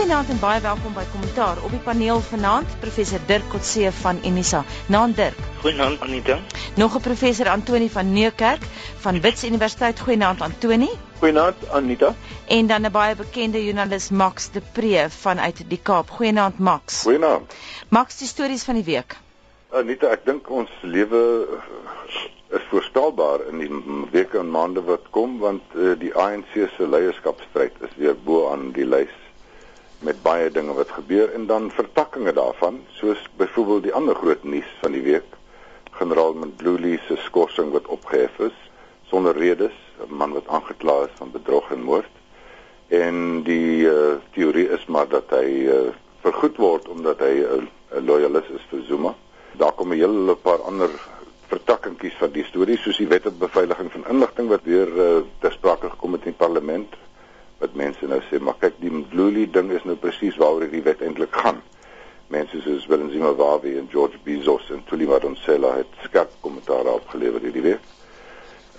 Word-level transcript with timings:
Goeienaand 0.00 0.30
en 0.32 0.38
baie 0.40 0.60
welkom 0.64 0.94
by 0.96 1.02
Kommentaar. 1.12 1.58
Op 1.60 1.74
die 1.74 1.78
paneel 1.84 2.22
vanaand 2.24 2.70
professor 2.80 3.20
Dirk 3.28 3.50
Kotse 3.52 3.90
van 3.92 4.16
Unisa. 4.24 4.62
Naam 4.88 5.12
Dirk. 5.12 5.36
Goeienaand 5.60 6.00
Anita. 6.00 6.38
Nog 6.80 6.96
'n 6.96 7.02
professor 7.04 7.48
Antoni 7.52 7.90
van 7.90 8.12
Nieuwkerk 8.12 8.64
van 9.04 9.20
Wits 9.20 9.44
Universiteit. 9.44 10.00
Goeienaand 10.00 10.40
Antoni. 10.40 10.88
Goeienaand 11.18 11.68
Anita. 11.68 12.14
En 12.46 12.66
dan 12.66 12.86
'n 12.86 12.90
baie 12.90 13.16
bekende 13.16 13.64
joernalis 13.64 14.08
Max 14.10 14.50
de 14.50 14.62
Pre 14.72 15.10
vanuit 15.10 15.64
die 15.68 15.80
Kaap. 15.82 16.10
Goeienaand 16.10 16.58
Max. 16.58 17.02
Goeienaand. 17.02 17.54
Max, 17.88 18.18
die 18.18 18.28
stories 18.28 18.64
van 18.64 18.74
die 18.74 18.84
week. 18.84 19.16
Anita, 19.70 20.06
ek 20.06 20.24
dink 20.24 20.50
ons 20.50 20.70
lewe 20.80 21.46
is 22.48 22.64
voorspelbaar 22.70 23.40
in 23.48 23.58
die 23.58 23.70
weke 24.10 24.38
en 24.38 24.50
maande 24.50 24.82
wat 24.82 25.10
kom 25.10 25.38
want 25.38 25.62
uh, 25.74 25.92
die 25.98 26.14
ANC 26.14 26.52
se 26.76 26.88
leierskapstryd 26.88 27.72
is 27.80 27.96
weer 27.96 28.16
bo 28.24 28.48
aan 28.50 28.72
die 28.72 28.86
lys 28.86 29.19
met 30.00 30.22
baie 30.22 30.50
dinge 30.50 30.72
wat 30.72 30.90
gebeur 30.96 31.32
en 31.36 31.46
dan 31.46 31.70
vertakkings 31.70 32.32
daarvan 32.32 32.80
soos 32.96 33.20
byvoorbeeld 33.36 33.82
die 33.82 33.94
ander 33.94 34.14
groot 34.14 34.44
nuus 34.44 34.70
van 34.80 34.92
die 34.96 35.02
week. 35.04 35.36
Generaal 35.90 36.34
Mdluli 36.34 36.98
se 37.06 37.16
skorsing 37.16 37.72
wat 37.72 37.86
opgehef 37.86 38.38
is 38.38 38.56
sonder 39.10 39.36
redes 39.36 39.76
'n 40.00 40.14
man 40.14 40.32
wat 40.32 40.48
aangekla 40.48 41.02
is 41.04 41.14
van 41.14 41.30
bedrog 41.30 41.70
en 41.70 41.82
moord. 41.82 42.14
En 42.88 43.42
die 43.42 43.84
uh, 43.86 44.16
teorie 44.32 44.68
is 44.68 44.86
maar 44.86 45.08
dat 45.08 45.30
hy 45.30 45.48
uh, 45.68 45.92
vergoed 46.20 46.56
word 46.56 46.88
omdat 46.88 47.18
hy 47.18 47.34
'n 47.44 47.68
uh, 47.68 48.00
loyalis 48.06 48.48
is 48.48 48.64
vir 48.70 48.82
Zuma. 48.88 49.14
Daar 49.52 49.72
kom 49.72 49.92
'n 49.92 50.00
hele 50.00 50.34
paar 50.34 50.62
ander 50.62 50.90
vertakkingkies 51.46 52.16
van 52.18 52.30
die 52.30 52.44
storie 52.44 52.78
soos 52.78 52.96
die 52.96 53.08
wet 53.10 53.26
op 53.26 53.38
beveiliging 53.38 53.92
van 53.92 54.06
inligting 54.08 54.48
wat 54.48 54.62
weer 54.64 54.88
uh, 54.88 55.20
ter 55.38 55.52
sprake 55.52 55.90
gekom 55.90 56.12
het 56.12 56.24
in 56.24 56.32
die 56.32 56.44
parlement 56.46 56.94
wat 57.58 57.74
mense 57.74 57.99
nou 58.10 58.20
sê 58.28 58.40
maar 58.42 58.58
kyk 58.60 58.80
die 58.82 58.92
Mdluli 58.92 59.46
ding 59.54 59.70
is 59.74 59.86
nou 59.88 59.96
presies 60.00 60.38
waaroor 60.40 60.68
die 60.70 60.82
wet 60.86 61.02
eintlik 61.06 61.34
gaan. 61.42 61.62
Mense 62.30 62.60
soos 62.62 62.86
Willem 62.90 63.10
Zimbabwe 63.10 63.76
en 63.78 63.88
George 63.90 64.18
Bezos 64.24 64.68
en 64.70 64.84
Thuli 64.86 65.06
Madonsela 65.10 65.76
het 65.80 66.04
skerp 66.04 66.34
kommentaar 66.44 66.86
opgelewer 66.92 67.42
hierdie 67.46 67.64
week. 67.70 67.88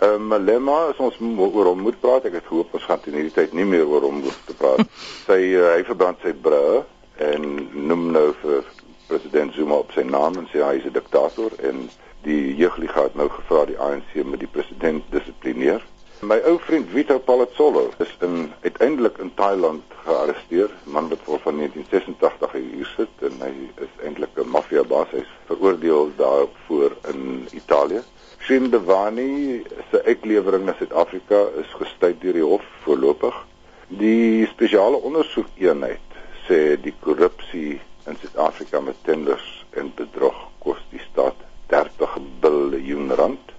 Ehm 0.01 0.31
um, 0.31 0.45
Lemma 0.45 0.77
is 0.89 0.97
ons 0.97 1.17
oor 1.21 1.67
hom 1.69 1.83
moet 1.85 1.99
praat. 1.99 2.25
Ek 2.25 2.39
het 2.39 2.47
gehoop 2.47 2.73
ons 2.73 2.85
gaan 2.89 3.03
in 3.05 3.19
hierdie 3.19 3.35
tyd 3.35 3.51
nie 3.53 3.67
meer 3.69 3.85
oor 3.85 4.07
hom 4.07 4.21
moet 4.23 4.53
praat. 4.57 4.85
sy 5.29 5.41
uh, 5.57 5.73
hy 5.75 5.83
verbrand 5.89 6.23
sy 6.23 6.33
brûe 6.33 6.81
en 7.21 7.45
noem 7.89 8.07
nou 8.15 8.31
vir 8.41 8.65
president 9.11 9.53
Zuma 9.53 9.81
op 9.83 9.91
sy 9.93 10.01
naam 10.07 10.39
en 10.39 10.47
sê 10.49 10.63
hy 10.63 10.79
is 10.79 10.87
'n 10.89 10.95
diktator 10.95 11.53
en 11.59 11.89
die 12.25 12.55
jeugliga 12.55 13.03
het 13.09 13.15
nou 13.19 13.27
gevra 13.29 13.65
die 13.69 13.77
ANC 13.77 14.15
moet 14.23 14.41
die 14.41 14.53
president 14.55 15.03
dissiplineer. 15.13 15.83
My 16.21 16.37
ou 16.45 16.59
vriend 16.61 16.85
Vito 16.93 17.17
Palazzolo 17.17 17.89
is 17.97 18.09
in 18.21 18.51
uiteindelik 18.61 19.17
in 19.17 19.31
Thailand 19.33 19.81
gearresteer, 20.05 20.69
man 20.83 21.07
wat 21.09 21.19
voor 21.23 21.39
van 21.39 21.55
1986 21.57 22.51
hier 22.51 22.89
sit 22.95 23.23
en 23.25 23.39
hy 23.41 23.53
is 23.81 23.95
eintlik 24.05 24.37
'n 24.37 24.51
maffia 24.53 24.83
baas, 24.83 25.09
hy 25.15 25.23
is 25.25 25.31
veroordeel 25.49 26.11
daarvoor 26.19 26.93
in 27.09 27.47
Italië. 27.51 28.03
Shindavani 28.37 29.63
se 29.89 30.03
uitlewering 30.03 30.65
na 30.65 30.75
Suid-Afrika 30.77 31.41
is 31.63 31.73
gestuit 31.81 32.21
deur 32.21 32.37
die 32.37 32.45
hof 32.45 32.67
voorlopig. 32.83 33.39
Die 33.87 34.45
spesiale 34.53 35.01
ondersoekeenheid 35.01 36.19
sê 36.45 36.77
die 36.81 36.93
korrupsie 36.99 37.81
in 38.05 38.17
Suid-Afrika 38.21 38.79
met 38.79 39.01
tenders 39.09 39.65
en 39.73 39.89
bedrog 39.95 40.37
kos 40.59 40.85
die 40.93 41.01
staat 41.09 41.41
30 41.73 42.17
biljoen 42.45 43.09
rand. 43.15 43.50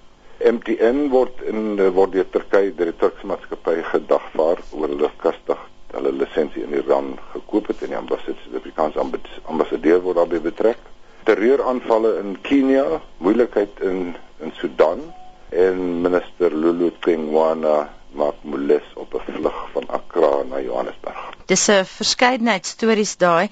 MTN 0.43 1.11
word 1.11 1.43
in 1.47 1.77
word 1.95 2.13
deur 2.17 2.27
Turkye 2.35 2.73
deur 2.75 2.91
die 2.91 2.99
Turkse 2.99 3.27
maatskappy 3.31 3.77
gedagvaar 3.93 4.63
oor 4.75 4.89
hulle 4.91 5.11
kastig 5.23 5.61
hulle 5.93 6.13
lisensie 6.17 6.65
in 6.65 6.75
Iran 6.75 7.13
gekoop 7.35 7.69
het 7.71 7.85
en 7.85 7.93
die 7.93 7.99
ambassade 7.99 8.35
Suid-Afrikaanse 8.43 8.99
ambassadeur 9.53 10.01
word 10.03 10.19
daarbey 10.19 10.41
betrek. 10.43 10.81
Terreuraanvalle 11.29 12.17
in 12.23 12.35
Kenia, 12.43 13.01
moeilikheid 13.23 13.83
in 13.87 14.15
in 14.43 14.51
Sudan 14.59 15.05
en 15.51 16.01
minister 16.03 16.51
Lulu 16.51 16.91
Tsengwana 17.01 17.77
maak 18.19 18.43
moelis 18.43 18.89
op 18.95 19.15
'n 19.15 19.23
vlug 19.29 19.59
van 19.73 19.87
Accra 19.89 20.43
na 20.51 20.61
Johannesburg. 20.61 21.42
Dis 21.53 21.69
'n 21.69 21.85
verskeidenheid 21.85 22.65
stories 22.67 23.11
daai, 23.21 23.49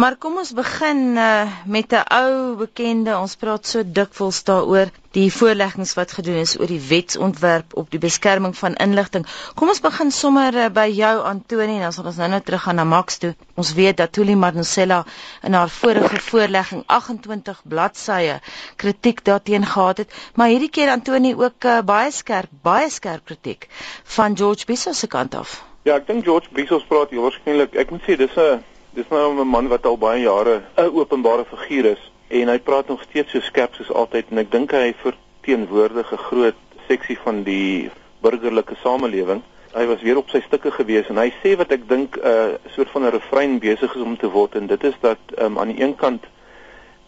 maar 0.00 0.14
kom 0.16 0.36
ons 0.42 0.52
begin 0.56 1.00
uh, 1.20 1.48
met 1.74 1.92
'n 1.92 2.04
ou 2.18 2.54
bekende. 2.60 3.12
Ons 3.24 3.34
praat 3.42 3.66
so 3.68 3.82
dikwels 3.98 4.38
daaroor 4.48 4.88
die 5.18 5.26
voorleggings 5.38 5.92
wat 5.98 6.14
gedoen 6.18 6.38
is 6.44 6.54
oor 6.60 6.70
die 6.72 6.80
wetsontwerp 6.92 7.74
op 7.82 7.90
die 7.92 8.00
beskerming 8.04 8.54
van 8.56 8.78
inligting. 8.86 9.26
Kom 9.54 9.68
ons 9.68 9.82
begin 9.84 10.10
sommer 10.20 10.56
uh, 10.62 10.68
by 10.78 10.86
jou 10.96 11.12
Antoni 11.32 11.74
en 11.76 11.84
dan 11.86 11.92
sal 11.92 12.08
ons 12.12 12.20
nou 12.22 12.28
nou 12.32 12.40
teruggaan 12.46 12.80
na 12.80 12.86
Max 12.94 13.20
toe. 13.24 13.34
Ons 13.60 13.72
weet 13.80 14.00
dat 14.00 14.12
Tuli 14.16 14.36
Marcella 14.46 15.02
in 15.42 15.52
haar 15.58 15.68
vorige 15.76 16.22
voorlegging 16.30 16.84
28 16.86 17.60
bladsye 17.74 18.38
kritiek 18.76 19.20
daarteen 19.28 19.66
gehad 19.74 20.00
het, 20.06 20.16
maar 20.40 20.48
hierdie 20.54 20.72
keer 20.78 20.94
Antoni 20.96 21.34
ook 21.36 21.68
uh, 21.68 21.82
baie 21.92 22.08
skerp, 22.22 22.48
baie 22.70 22.88
skerp 22.90 23.28
kritiek 23.28 23.68
van 24.16 24.36
George 24.40 24.64
Bezos 24.72 24.98
se 25.04 25.06
kant 25.18 25.34
af. 25.34 25.60
Ja, 25.82 25.96
ek 25.98 26.04
dink 26.06 26.22
George 26.22 26.46
Bezos 26.54 26.84
praat 26.86 27.10
hier 27.10 27.24
waarskynlik. 27.24 27.72
Ek 27.74 27.88
moet 27.90 28.04
sê 28.06 28.14
dis 28.14 28.36
'n 28.38 28.62
dis 28.94 29.08
nou 29.10 29.34
'n 29.34 29.48
man 29.48 29.66
wat 29.66 29.84
al 29.84 29.96
baie 29.98 30.22
jare 30.22 30.62
'n 30.78 30.94
openbare 30.94 31.44
figuur 31.44 31.86
is 31.86 32.02
en 32.28 32.48
hy 32.48 32.58
praat 32.58 32.86
nog 32.88 33.02
steeds 33.02 33.32
so 33.32 33.40
skerp 33.40 33.74
soos 33.74 33.90
altyd 33.90 34.30
en 34.30 34.38
ek 34.38 34.50
dink 34.52 34.70
hy 34.70 34.94
verteenwoordig 35.02 36.12
'n 36.12 36.24
groot 36.28 36.54
seksie 36.86 37.18
van 37.24 37.42
die 37.42 37.90
burgerlike 38.20 38.76
samelewing. 38.82 39.42
Hy 39.74 39.86
was 39.86 40.02
weer 40.02 40.16
op 40.16 40.30
sy 40.30 40.40
stukke 40.40 40.70
gewees 40.70 41.08
en 41.08 41.16
hy 41.16 41.32
sê 41.42 41.56
wat 41.56 41.72
ek 41.72 41.88
dink 41.88 42.16
'n 42.16 42.26
uh, 42.26 42.54
soort 42.76 42.90
van 42.90 43.02
'n 43.02 43.10
refrein 43.10 43.58
besig 43.58 43.94
is 43.94 44.02
om 44.02 44.16
te 44.16 44.30
word 44.30 44.54
en 44.54 44.66
dit 44.66 44.84
is 44.84 44.94
dat 45.00 45.18
um, 45.38 45.58
aan 45.58 45.74
die 45.74 45.82
een 45.82 45.96
kant 45.96 46.22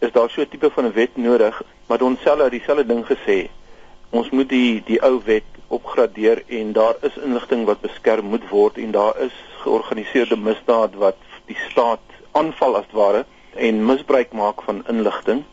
is 0.00 0.10
daar 0.10 0.30
so 0.30 0.40
'n 0.40 0.48
tipe 0.48 0.70
van 0.70 0.86
'n 0.86 0.92
wet 0.92 1.16
nodig, 1.16 1.62
maar 1.86 2.02
ons 2.02 2.20
self 2.22 2.42
het 2.42 2.50
dieselfde 2.50 2.86
ding 2.86 3.06
gesê. 3.06 3.48
Ons 4.10 4.30
moet 4.30 4.48
die 4.48 4.82
die 4.84 5.02
ou 5.02 5.20
wet 5.24 5.53
opgradeer 5.68 6.42
en 6.46 6.72
daar 6.72 6.96
is 7.00 7.16
inligting 7.16 7.64
wat 7.64 7.80
beskerm 7.80 8.26
moet 8.26 8.48
word 8.48 8.78
en 8.78 8.90
daar 8.90 9.18
is 9.20 9.32
georganiseerde 9.62 10.36
misdaad 10.36 10.94
wat 10.94 11.16
die 11.46 11.58
staat 11.70 12.00
aanval 12.32 12.76
as 12.76 12.90
ware 12.92 13.24
en 13.54 13.84
misbruik 13.86 14.32
maak 14.32 14.62
van 14.62 14.82
inligting. 14.88 15.44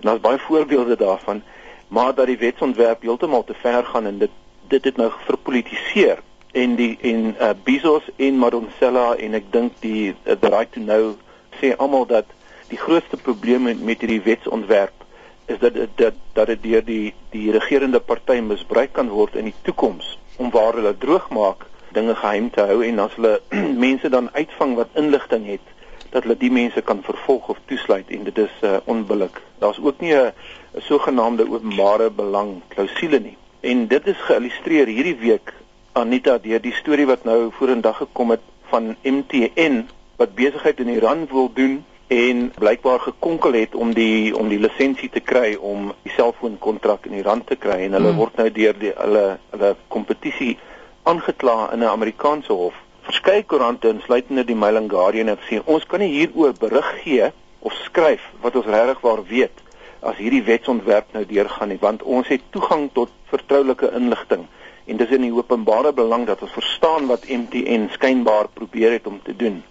En 0.00 0.08
daar's 0.08 0.20
baie 0.20 0.38
voorbeelde 0.38 0.96
daarvan, 0.96 1.42
maar 1.88 2.14
dat 2.14 2.26
die 2.26 2.38
wetsontwerp 2.38 3.02
heeltemal 3.02 3.44
te 3.44 3.54
ver 3.54 3.84
gaan 3.84 4.06
en 4.06 4.18
dit 4.18 4.30
dit 4.68 4.84
het 4.84 4.96
nou 4.96 5.10
verpolitiseer 5.26 6.18
en 6.52 6.74
die 6.74 6.98
en 7.02 7.36
uh, 7.40 7.50
Bezos 7.62 8.02
en 8.16 8.38
Madonsela 8.38 9.14
en 9.14 9.36
ek 9.36 9.50
dink 9.52 9.74
die 9.84 10.14
uh, 10.14 10.36
the 10.40 10.48
right 10.48 10.72
to 10.72 10.80
know 10.80 11.12
sê 11.60 11.74
almal 11.76 12.06
dat 12.06 12.30
die 12.70 12.78
grootste 12.80 13.16
probleem 13.20 13.68
met, 13.68 13.82
met 13.82 14.00
hierdie 14.00 14.22
wetsontwerp 14.24 15.03
is 15.46 15.58
dat 15.58 15.76
dat 15.96 16.14
dat 16.32 16.46
dit 16.46 16.62
deur 16.62 16.84
die 16.84 17.14
die 17.30 17.50
regerende 17.52 18.00
party 18.00 18.40
misbruik 18.40 18.92
kan 18.92 19.08
word 19.08 19.34
in 19.34 19.44
die 19.44 19.58
toekoms 19.62 20.18
om 20.36 20.50
waar 20.50 20.74
hulle 20.74 20.96
droog 20.98 21.28
maak 21.30 21.66
dinge 21.92 22.14
geheim 22.14 22.50
te 22.50 22.60
hou 22.60 22.82
en 22.84 22.98
as 22.98 23.14
hulle 23.18 23.40
mense 23.86 24.08
dan 24.08 24.30
uitvang 24.32 24.74
wat 24.80 24.98
inligting 25.02 25.46
het 25.46 25.72
dat 26.14 26.22
hulle 26.22 26.36
die 26.38 26.50
mense 26.50 26.82
kan 26.82 27.02
vervolg 27.02 27.48
of 27.54 27.60
toesluit 27.70 28.10
en 28.14 28.24
dit 28.24 28.38
is 28.38 28.52
uh, 28.62 28.76
onbillik. 28.84 29.40
Daar's 29.58 29.80
ook 29.82 30.00
nie 30.00 30.14
'n 30.14 30.32
sogenaamde 30.78 31.50
openbare 31.50 32.10
belang 32.10 32.62
klousule 32.68 33.18
nie. 33.18 33.36
En 33.60 33.86
dit 33.88 34.06
is 34.06 34.26
geillustreer 34.28 34.86
hierdie 34.86 35.16
week 35.16 35.52
Anita 35.92 36.38
deur 36.38 36.60
die 36.60 36.72
storie 36.72 37.06
wat 37.06 37.24
nou 37.24 37.50
vorendag 37.50 37.96
gekom 37.96 38.30
het 38.30 38.40
van 38.70 38.96
MTN 39.02 39.86
wat 40.16 40.34
besigheid 40.34 40.80
in 40.80 40.88
Iran 40.88 41.26
wil 41.30 41.50
doen 41.54 41.84
en 42.08 42.52
blykbaar 42.58 43.00
gekonkel 43.00 43.52
het 43.52 43.74
om 43.74 43.94
die 43.94 44.36
om 44.36 44.48
die 44.48 44.58
lisensie 44.58 45.08
te 45.10 45.20
kry 45.20 45.54
om 45.54 45.92
die 46.02 46.12
selfoonkontrak 46.12 47.06
in 47.06 47.16
Iran 47.18 47.44
te 47.44 47.56
kry 47.56 47.78
en 47.86 47.96
hulle 47.96 48.10
hmm. 48.12 48.20
word 48.20 48.36
nou 48.36 48.50
deur 48.52 48.78
die 48.78 48.92
hulle 48.96 49.24
hulle 49.54 49.74
kompetisie 49.88 50.58
aangekla 51.02 51.72
in 51.72 51.80
'n 51.80 51.92
Amerikaanse 51.92 52.52
hof. 52.52 52.74
Verskeie 53.02 53.42
koerante 53.42 53.88
insluitende 53.88 54.44
die 54.44 54.56
Mail 54.56 54.76
and 54.76 54.90
Guardian 54.90 55.28
het 55.28 55.40
gesê 55.40 55.60
ons 55.64 55.86
kan 55.86 56.00
nie 56.00 56.12
hieroor 56.12 56.52
berig 56.60 56.92
gee 57.04 57.32
of 57.60 57.72
skryf 57.72 58.20
wat 58.40 58.56
ons 58.56 58.66
regtig 58.66 59.00
waar 59.00 59.24
weet 59.24 59.62
as 60.00 60.16
hierdie 60.16 60.44
wetsontwerp 60.44 61.12
nou 61.12 61.24
deurgaan 61.24 61.68
nie 61.68 61.80
want 61.80 62.02
ons 62.02 62.28
het 62.28 62.42
toegang 62.50 62.90
tot 62.92 63.10
vertroulike 63.32 63.90
inligting 63.96 64.46
en 64.84 64.96
dis 65.00 65.12
in 65.16 65.24
die 65.24 65.32
openbare 65.32 65.92
belang 65.92 66.26
dat 66.28 66.42
ons 66.44 66.52
verstaan 66.52 67.06
wat 67.06 67.28
MTN 67.28 67.88
skynbaar 67.96 68.50
probeer 68.52 68.92
het 68.98 69.06
om 69.06 69.20
te 69.24 69.36
doen. 69.36 69.62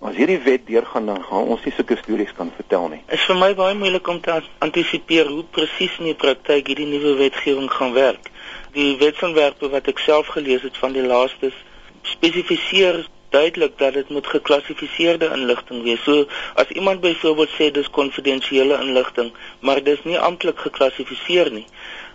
As 0.00 0.16
hierdie 0.16 0.38
wet 0.40 0.62
deurgaan 0.64 1.06
dan 1.10 1.18
gaan 1.28 1.50
ons 1.52 1.64
nie 1.66 1.72
sulke 1.76 1.96
stories 2.00 2.30
kan 2.36 2.48
vertel 2.56 2.86
nie. 2.88 3.00
Is 3.12 3.24
vir 3.28 3.36
my 3.36 3.50
baie 3.58 3.74
moeilik 3.76 4.06
om 4.08 4.20
te 4.24 4.38
antisipeer 4.64 5.28
hoe 5.28 5.42
presies 5.56 5.98
in 6.00 6.08
die 6.08 6.16
praktyk 6.22 6.70
hierdie 6.72 6.86
nuwe 6.88 7.18
wetgewing 7.18 7.68
gaan 7.74 7.92
werk. 7.92 8.30
Die 8.72 8.94
wetsontwerpe 9.02 9.68
wat 9.74 9.90
ek 9.92 10.00
self 10.00 10.30
gelees 10.36 10.64
het 10.64 10.80
van 10.80 10.96
die 10.96 11.04
laastes 11.04 11.58
spesifiseer 12.14 13.02
duidelik 13.36 13.76
dat 13.82 14.00
dit 14.00 14.08
moet 14.08 14.32
geklassifiseerde 14.38 15.28
inligting 15.36 15.84
wees. 15.84 16.00
So 16.08 16.24
as 16.64 16.72
iemand 16.72 17.04
byvoorbeeld 17.04 17.52
sê 17.58 17.68
dis 17.70 17.92
konfidensiële 18.00 18.80
inligting, 18.80 19.34
maar 19.60 19.84
dis 19.84 20.00
nie 20.08 20.18
amptelik 20.18 20.64
geklassifiseer 20.64 21.52
nie, 21.52 21.66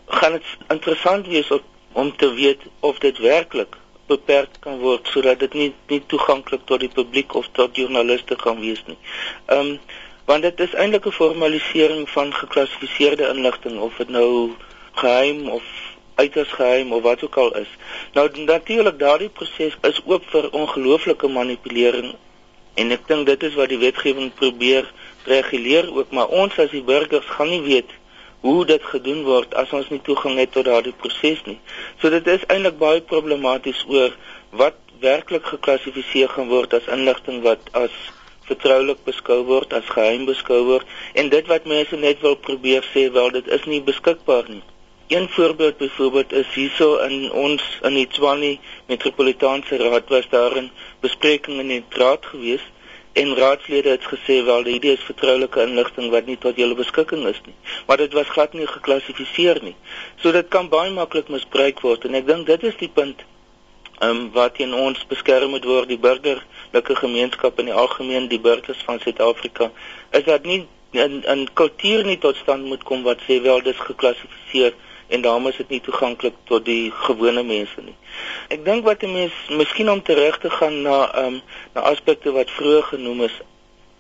gaan 0.10 0.40
dit 0.40 0.58
interessant 0.74 1.30
wees 1.30 1.54
om 1.94 2.16
te 2.18 2.34
weet 2.34 2.66
of 2.80 2.98
dit 3.06 3.22
werklik 3.30 3.78
beperk 4.08 4.60
kan 4.60 4.80
word 4.80 5.08
sodat 5.14 5.40
dit 5.40 5.54
nie 5.54 5.72
nie 5.88 6.02
toeganklik 6.14 6.66
tot 6.66 6.80
die 6.80 6.92
publiek 6.94 7.34
of 7.36 7.48
tot 7.58 7.76
joernaliste 7.76 8.36
kan 8.36 8.60
wees 8.60 8.84
nie. 8.88 8.98
Ehm 9.46 9.60
um, 9.60 9.80
want 10.26 10.42
dit 10.42 10.60
is 10.60 10.74
eintlik 10.74 11.06
'n 11.06 11.18
formalisering 11.22 12.10
van 12.10 12.34
geklassifiseerde 12.34 13.28
inligting 13.34 13.80
of 13.80 13.98
dit 13.98 14.10
nou 14.10 14.52
geheim 14.94 15.50
of 15.50 15.64
uiters 16.16 16.52
geheim 16.52 16.94
of 16.94 17.02
wat 17.02 17.24
ook 17.24 17.38
al 17.38 17.56
is. 17.58 17.72
Nou 18.14 18.30
natuurlik 18.46 19.00
daardie 19.00 19.30
proses 19.30 19.78
is 19.82 20.02
oop 20.06 20.24
vir 20.30 20.50
ongelooflike 20.52 21.28
manipulering 21.28 22.16
en 22.74 22.92
ek 22.92 23.08
dink 23.08 23.26
dit 23.26 23.44
is 23.44 23.54
wat 23.60 23.70
die 23.70 23.78
wetgewing 23.78 24.34
probeer 24.34 24.92
reguleer 25.26 25.96
ook, 25.96 26.12
maar 26.12 26.28
ons 26.28 26.58
as 26.60 26.70
die 26.70 26.84
burgers 26.84 27.26
gaan 27.26 27.50
nie 27.50 27.62
weet 27.62 27.94
hoe 28.46 28.66
dit 28.70 28.84
gedoen 28.94 29.24
word 29.26 29.56
as 29.58 29.72
ons 29.74 29.88
nie 29.90 30.02
toegang 30.06 30.36
het 30.38 30.52
tot 30.54 30.68
daardie 30.70 30.94
proses 31.02 31.40
nie. 31.50 31.58
So 32.02 32.12
dit 32.14 32.28
is 32.30 32.46
eintlik 32.54 32.78
baie 32.82 33.02
problematies 33.14 33.80
oor 33.90 34.14
wat 34.62 34.78
werklik 35.02 35.50
geklassifiseer 35.54 36.30
gaan 36.36 36.52
word 36.52 36.76
as 36.78 36.92
inligting 36.98 37.42
wat 37.48 37.72
as 37.80 37.96
vertroulik 38.46 39.02
beskou 39.08 39.40
word 39.50 39.74
as 39.74 39.90
geheim 39.96 40.28
beskou 40.30 40.62
word 40.68 40.94
en 41.22 41.34
dit 41.34 41.50
wat 41.50 41.66
mense 41.72 41.98
net 42.04 42.22
wil 42.28 42.38
probeer 42.48 42.86
sê 42.92 43.08
wel 43.18 43.34
dit 43.34 43.50
is 43.58 43.66
nie 43.72 43.82
beskikbaar 43.90 44.46
nie. 44.54 44.62
Een 45.16 45.28
voorbeeld 45.30 45.78
byvoorbeeld 45.82 46.32
is 46.44 46.54
hierso 46.54 46.96
in 47.08 47.32
ons 47.32 47.66
in 47.86 47.98
die 47.98 48.08
Tshwane 48.10 48.56
Metropolitaanse 48.90 49.82
Raad 49.82 50.10
was 50.14 50.30
daar 50.30 50.58
'n 50.62 50.72
bespreking 51.02 51.60
in 51.66 51.74
die 51.74 51.84
raad 51.98 52.26
gewees 52.26 52.66
en 53.22 53.36
raadslede 53.36 53.90
het 53.90 54.08
gesê 54.12 54.42
wel 54.44 54.66
hierdie 54.68 54.92
is 54.92 55.04
vertroulike 55.08 55.62
inligting 55.64 56.10
wat 56.12 56.26
nie 56.28 56.38
tot 56.46 56.58
julle 56.60 56.76
beskikking 56.76 57.24
is 57.30 57.40
nie. 57.46 57.56
Maar 57.88 58.02
dit 58.04 58.14
was 58.14 58.34
glad 58.36 58.54
nie 58.54 58.68
geklassifiseer 58.68 59.62
nie. 59.64 59.76
So 60.20 60.32
dit 60.36 60.48
kan 60.52 60.68
baie 60.70 60.92
maklik 60.92 61.32
misbruik 61.32 61.80
word 61.86 62.08
en 62.10 62.20
ek 62.20 62.28
dink 62.28 62.48
dit 62.52 62.68
is 62.72 62.76
die 62.82 62.92
punt 63.00 63.24
ehm 64.02 64.10
um, 64.10 64.24
wat 64.36 64.60
in 64.60 64.74
ons 64.76 65.06
beskerm 65.08 65.54
moet 65.56 65.64
word 65.64 65.88
die 65.88 66.00
burgerlike 66.08 66.96
gemeenskap 67.00 67.60
in 67.64 67.70
die 67.72 67.78
algemeen 67.84 68.28
die 68.28 68.42
burgers 68.44 68.82
van 68.88 69.00
Suid-Afrika 69.00 69.70
is 70.12 70.26
dat 70.28 70.44
nie 70.44 70.66
'n 70.96 71.48
kultuur 71.54 72.04
nie 72.06 72.18
tot 72.18 72.36
stand 72.36 72.66
moet 72.66 72.84
kom 72.84 73.04
wat 73.04 73.24
sê 73.28 73.42
wel 73.42 73.62
dis 73.62 73.80
geklassifiseer 73.80 74.74
en 75.08 75.22
daarom 75.22 75.48
is 75.48 75.58
dit 75.58 75.70
nie 75.70 75.82
toeganklik 75.82 76.34
tot 76.44 76.66
die 76.66 76.92
gewone 76.92 77.44
mense 77.44 77.82
nie. 77.82 77.96
Ek 78.50 78.66
dink 78.66 78.86
wat 78.86 79.04
'n 79.04 79.12
mens 79.14 79.34
miskien 79.50 79.90
om 79.92 80.02
terug 80.02 80.38
te 80.38 80.50
gaan 80.50 80.82
na 80.82 81.12
ehm 81.14 81.26
um, 81.26 81.42
na 81.74 81.82
aspekte 81.82 82.32
wat 82.32 82.52
vroeër 82.52 82.84
genoem 82.84 83.22
is 83.24 83.42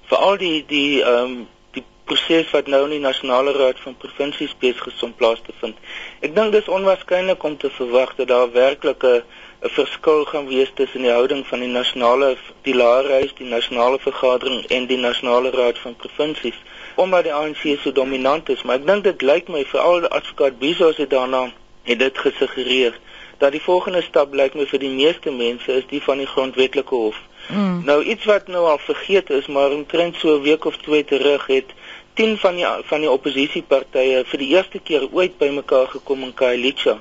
veral 0.09 0.37
die 0.37 0.63
die 0.67 1.03
ehm 1.03 1.23
um, 1.23 1.47
die 1.71 1.83
proses 2.03 2.51
wat 2.51 2.67
nou 2.67 2.83
in 2.83 2.89
die 2.89 3.05
nasionale 3.07 3.51
raad 3.51 3.79
van 3.79 3.97
provinsies 3.97 4.53
besig 4.59 4.87
is 4.87 5.03
om 5.03 5.13
plaas 5.13 5.41
te 5.45 5.53
vind. 5.61 5.75
Ek 6.21 6.35
dink 6.35 6.51
dis 6.51 6.67
onwaarskynlik 6.67 7.43
om 7.43 7.57
te 7.57 7.69
verwag 7.69 8.15
dat 8.15 8.27
daar 8.27 8.51
werklik 8.51 9.03
'n 9.03 9.23
'n 9.65 9.69
verskil 9.69 10.25
gaan 10.25 10.47
wees 10.47 10.71
tussen 10.73 11.01
die 11.01 11.11
houding 11.11 11.47
van 11.47 11.59
die 11.59 11.73
nasionale 11.79 12.37
die 12.61 12.75
laerhuis, 12.75 13.33
die 13.37 13.47
nasionale 13.47 13.99
vergadering 13.99 14.65
en 14.65 14.85
die 14.85 14.97
nasionale 14.97 15.49
raad 15.49 15.79
van 15.79 15.95
provinsies 15.95 16.59
omdat 16.95 17.24
die 17.24 17.33
ANC 17.33 17.63
so 17.81 17.92
dominant 17.92 18.50
is, 18.50 18.63
maar 18.63 18.80
ek 18.80 18.88
dink 18.88 19.03
dit 19.03 19.21
lyk 19.21 19.47
my 19.47 19.65
veral 19.65 20.07
advokaat 20.07 20.59
Bizos 20.59 20.97
het 20.97 21.09
daarna 21.09 21.51
het 21.83 22.00
dit 22.00 22.18
gesuggereer 22.18 23.00
dat 23.38 23.51
die 23.51 23.62
volgende 23.62 24.01
stap 24.01 24.33
lyk 24.33 24.56
my 24.56 24.65
vir 24.65 24.80
die 24.80 24.94
meeste 24.94 25.31
mense 25.31 25.71
is 25.71 25.88
die 25.89 26.01
van 26.01 26.18
die 26.18 26.30
grondwetlike 26.30 26.95
hof. 26.95 27.18
Mm. 27.50 27.81
Nou 27.86 28.03
iets 28.03 28.25
wat 28.25 28.47
nou 28.47 28.63
al 28.69 28.80
vergeet 28.80 29.30
is, 29.30 29.47
maar 29.47 29.75
omtrent 29.75 30.15
so 30.15 30.38
'n 30.38 30.42
week 30.42 30.65
of 30.65 30.77
twee 30.77 31.06
terug 31.06 31.47
het 31.47 31.74
10 32.13 32.38
van 32.38 32.56
die 32.56 32.65
van 32.89 33.00
die 33.00 33.12
oppositiepartye 33.12 34.24
vir 34.25 34.39
die 34.39 34.51
eerste 34.56 34.80
keer 34.80 35.07
ooit 35.12 35.38
bymekaar 35.38 35.88
gekom 35.88 36.24
in 36.24 36.33
Khayelitsha 36.33 37.00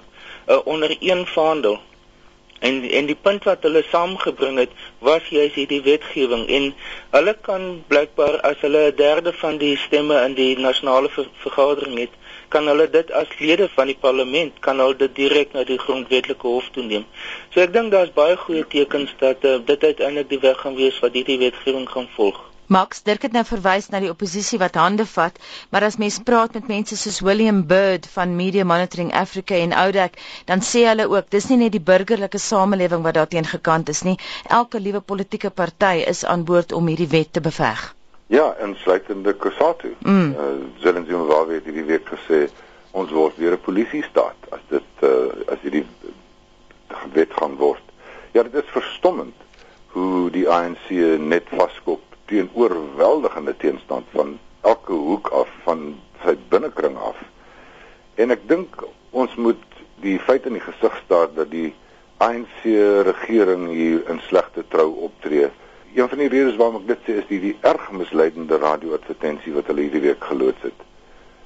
uh, 0.49 0.59
onder 0.65 0.97
een 1.01 1.27
vaandel 1.27 1.79
En 2.65 2.77
en 2.99 3.09
die 3.11 3.19
punt 3.27 3.45
wat 3.49 3.65
hulle 3.67 3.83
saamgebring 3.91 4.59
het 4.63 4.77
was 5.09 5.27
juis 5.37 5.57
hierdie 5.59 5.83
wetgewing 5.85 6.45
en 6.59 6.71
hulle 7.17 7.35
kan 7.49 7.67
blykbaar 7.93 8.39
as 8.51 8.63
hulle 8.65 8.85
'n 8.91 8.97
derde 9.01 9.33
van 9.43 9.59
die 9.65 9.77
stemme 9.87 10.21
in 10.29 10.35
die 10.39 10.53
nasionale 10.69 11.11
ver 11.17 11.29
vergadering 11.45 11.99
het, 12.05 12.15
kan 12.49 12.67
hulle 12.71 12.87
dit 12.91 13.13
as 13.21 13.37
lede 13.39 13.69
van 13.75 13.93
die 13.93 14.01
parlement 14.07 14.59
kan 14.67 14.79
hulle 14.79 14.97
dit 15.05 15.15
direk 15.21 15.53
na 15.53 15.65
die 15.65 15.79
grondwetlike 15.85 16.47
hof 16.47 16.73
toe 16.73 16.87
neem. 16.89 17.05
So 17.51 17.61
ek 17.61 17.77
dink 17.77 17.93
daar's 17.93 18.17
baie 18.23 18.37
goeie 18.47 18.67
tekens 18.79 19.15
dat 19.19 19.45
uh, 19.45 19.59
dit 19.73 19.85
uiteindelik 19.85 20.29
die 20.29 20.43
weg 20.49 20.61
gaan 20.65 20.81
wees 20.81 21.01
wat 21.05 21.13
hierdie 21.13 21.39
wetgewing 21.39 21.89
gaan 21.91 22.09
volg. 22.17 22.54
Max 22.67 23.03
Dirk 23.03 23.23
het 23.23 23.33
nou 23.37 23.45
verwys 23.45 23.91
na 23.93 24.01
die 24.01 24.09
oppositie 24.09 24.59
wat 24.59 24.79
hande 24.81 25.05
vat, 25.07 25.37
maar 25.69 25.85
as 25.85 25.99
mens 26.01 26.17
praat 26.25 26.55
met 26.57 26.69
mense 26.71 26.97
soos 26.97 27.21
William 27.21 27.61
Bird 27.69 28.07
van 28.15 28.37
Media 28.37 28.65
Monitoring 28.65 29.13
Africa 29.13 29.55
en 29.55 29.75
Oudek, 29.77 30.17
dan 30.49 30.65
sê 30.65 30.87
hulle 30.89 31.05
ook 31.13 31.29
dis 31.31 31.51
nie 31.51 31.59
net 31.61 31.75
die 31.77 31.83
burgerlike 31.93 32.41
samelewing 32.41 33.05
wat 33.05 33.19
daarteen 33.19 33.45
gekant 33.45 33.93
is 33.93 34.01
nie. 34.03 34.17
Elke 34.49 34.81
liewe 34.81 35.01
politieke 35.01 35.51
party 35.51 36.07
is 36.09 36.25
aan 36.25 36.45
boord 36.49 36.73
om 36.73 36.89
hierdie 36.89 37.11
wet 37.13 37.33
te 37.33 37.45
beveg. 37.45 37.85
Ja, 38.33 38.55
insluitende 38.65 39.37
Kusatu. 39.37 39.93
Mm. 40.01 40.33
Uh, 40.33 40.47
Zelensky 40.81 41.21
het 41.53 41.69
hierdie 41.69 41.85
week 41.85 42.09
gesê 42.09 42.49
ons 42.93 43.11
word 43.11 43.37
weer 43.37 43.53
'n 43.53 43.61
polisie 43.61 44.03
staat 44.09 44.37
as 44.51 44.61
dit 44.69 45.03
uh, 45.03 45.53
as 45.53 45.61
hierdie 45.61 45.85
wet 47.13 47.33
gaan 47.37 47.57
word. 47.57 47.83
Ja, 48.33 48.43
dit 48.43 48.55
is 48.55 48.71
verstommend 48.73 49.37
hoe 49.93 50.31
die 50.31 50.49
ANC 50.49 50.89
net 51.21 51.45
vaskop 51.53 52.14
teen 52.35 52.51
oorweldigende 52.59 53.55
teenstand 53.63 54.07
van 54.11 54.39
elke 54.67 54.93
hoek 54.93 55.29
af 55.29 55.51
van 55.63 55.95
sy 56.25 56.35
binnekring 56.51 56.97
af. 56.99 57.19
En 58.19 58.35
ek 58.35 58.47
dink 58.51 58.81
ons 59.15 59.35
moet 59.39 59.61
die 60.03 60.17
feit 60.19 60.47
in 60.49 60.57
die 60.59 60.65
gesig 60.65 60.97
staar 61.05 61.31
dat 61.37 61.53
die 61.53 61.71
ANC 62.25 62.65
regering 63.07 63.69
hier 63.71 64.03
in 64.11 64.19
slegte 64.27 64.65
trou 64.73 64.89
optree. 65.07 65.51
Een 65.95 66.11
van 66.11 66.23
die 66.25 66.31
redes 66.33 66.59
waarom 66.59 66.81
ek 66.81 66.89
dit 66.89 67.05
sê 67.07 67.19
is 67.21 67.29
die, 67.29 67.39
die 67.45 67.55
erg 67.63 67.87
misleidende 67.95 68.59
radio-advertensie 68.63 69.55
wat 69.55 69.71
hulle 69.71 69.87
hierdie 69.87 70.03
week 70.09 70.27
geloods 70.31 70.67
het 70.67 70.83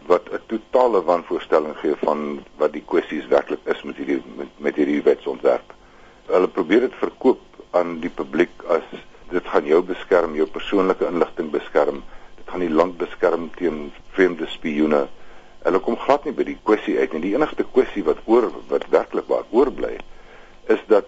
wat 0.09 0.31
'n 0.33 0.41
totale 0.49 1.03
wanvoorstelling 1.05 1.77
gee 1.83 1.97
van 2.01 2.41
wat 2.57 2.73
die 2.73 2.85
kwessies 2.87 3.27
werklik 3.29 3.61
is 3.65 3.83
met 3.83 3.97
hierdie 4.01 4.23
met, 4.37 4.49
met 4.57 4.77
hierdie 4.81 5.03
wetsontwerp. 5.05 5.75
Hulle 6.33 6.49
probeer 6.49 6.81
dit 6.81 6.97
verkoop 6.97 7.45
aan 7.77 8.01
die 8.01 8.11
publiek 8.11 8.65
as 8.73 8.89
dit 9.31 9.47
gaan 9.53 9.67
jou 9.67 9.83
beskerm, 9.83 10.35
jou 10.35 10.47
persoonlike 10.47 11.07
inligting 11.07 11.51
beskerm. 11.51 12.03
Dit 12.37 12.51
gaan 12.51 12.65
die 12.65 12.73
land 12.73 12.97
beskerm 12.99 13.51
teen 13.57 13.93
vreemde 14.17 14.47
spioene. 14.47 15.07
Hulle 15.63 15.81
kom 15.85 15.97
glad 15.97 16.25
nie 16.25 16.33
by 16.33 16.47
die 16.49 16.59
kwessie 16.63 16.99
uit 16.99 17.13
nie. 17.13 17.25
Die 17.29 17.35
enigste 17.35 17.67
kwessie 17.73 18.05
wat 18.05 18.23
oor 18.27 18.51
wat 18.69 18.87
werklik 18.95 19.29
waar 19.29 19.45
oorbly 19.51 19.99
is 20.69 20.81
dat 20.87 21.07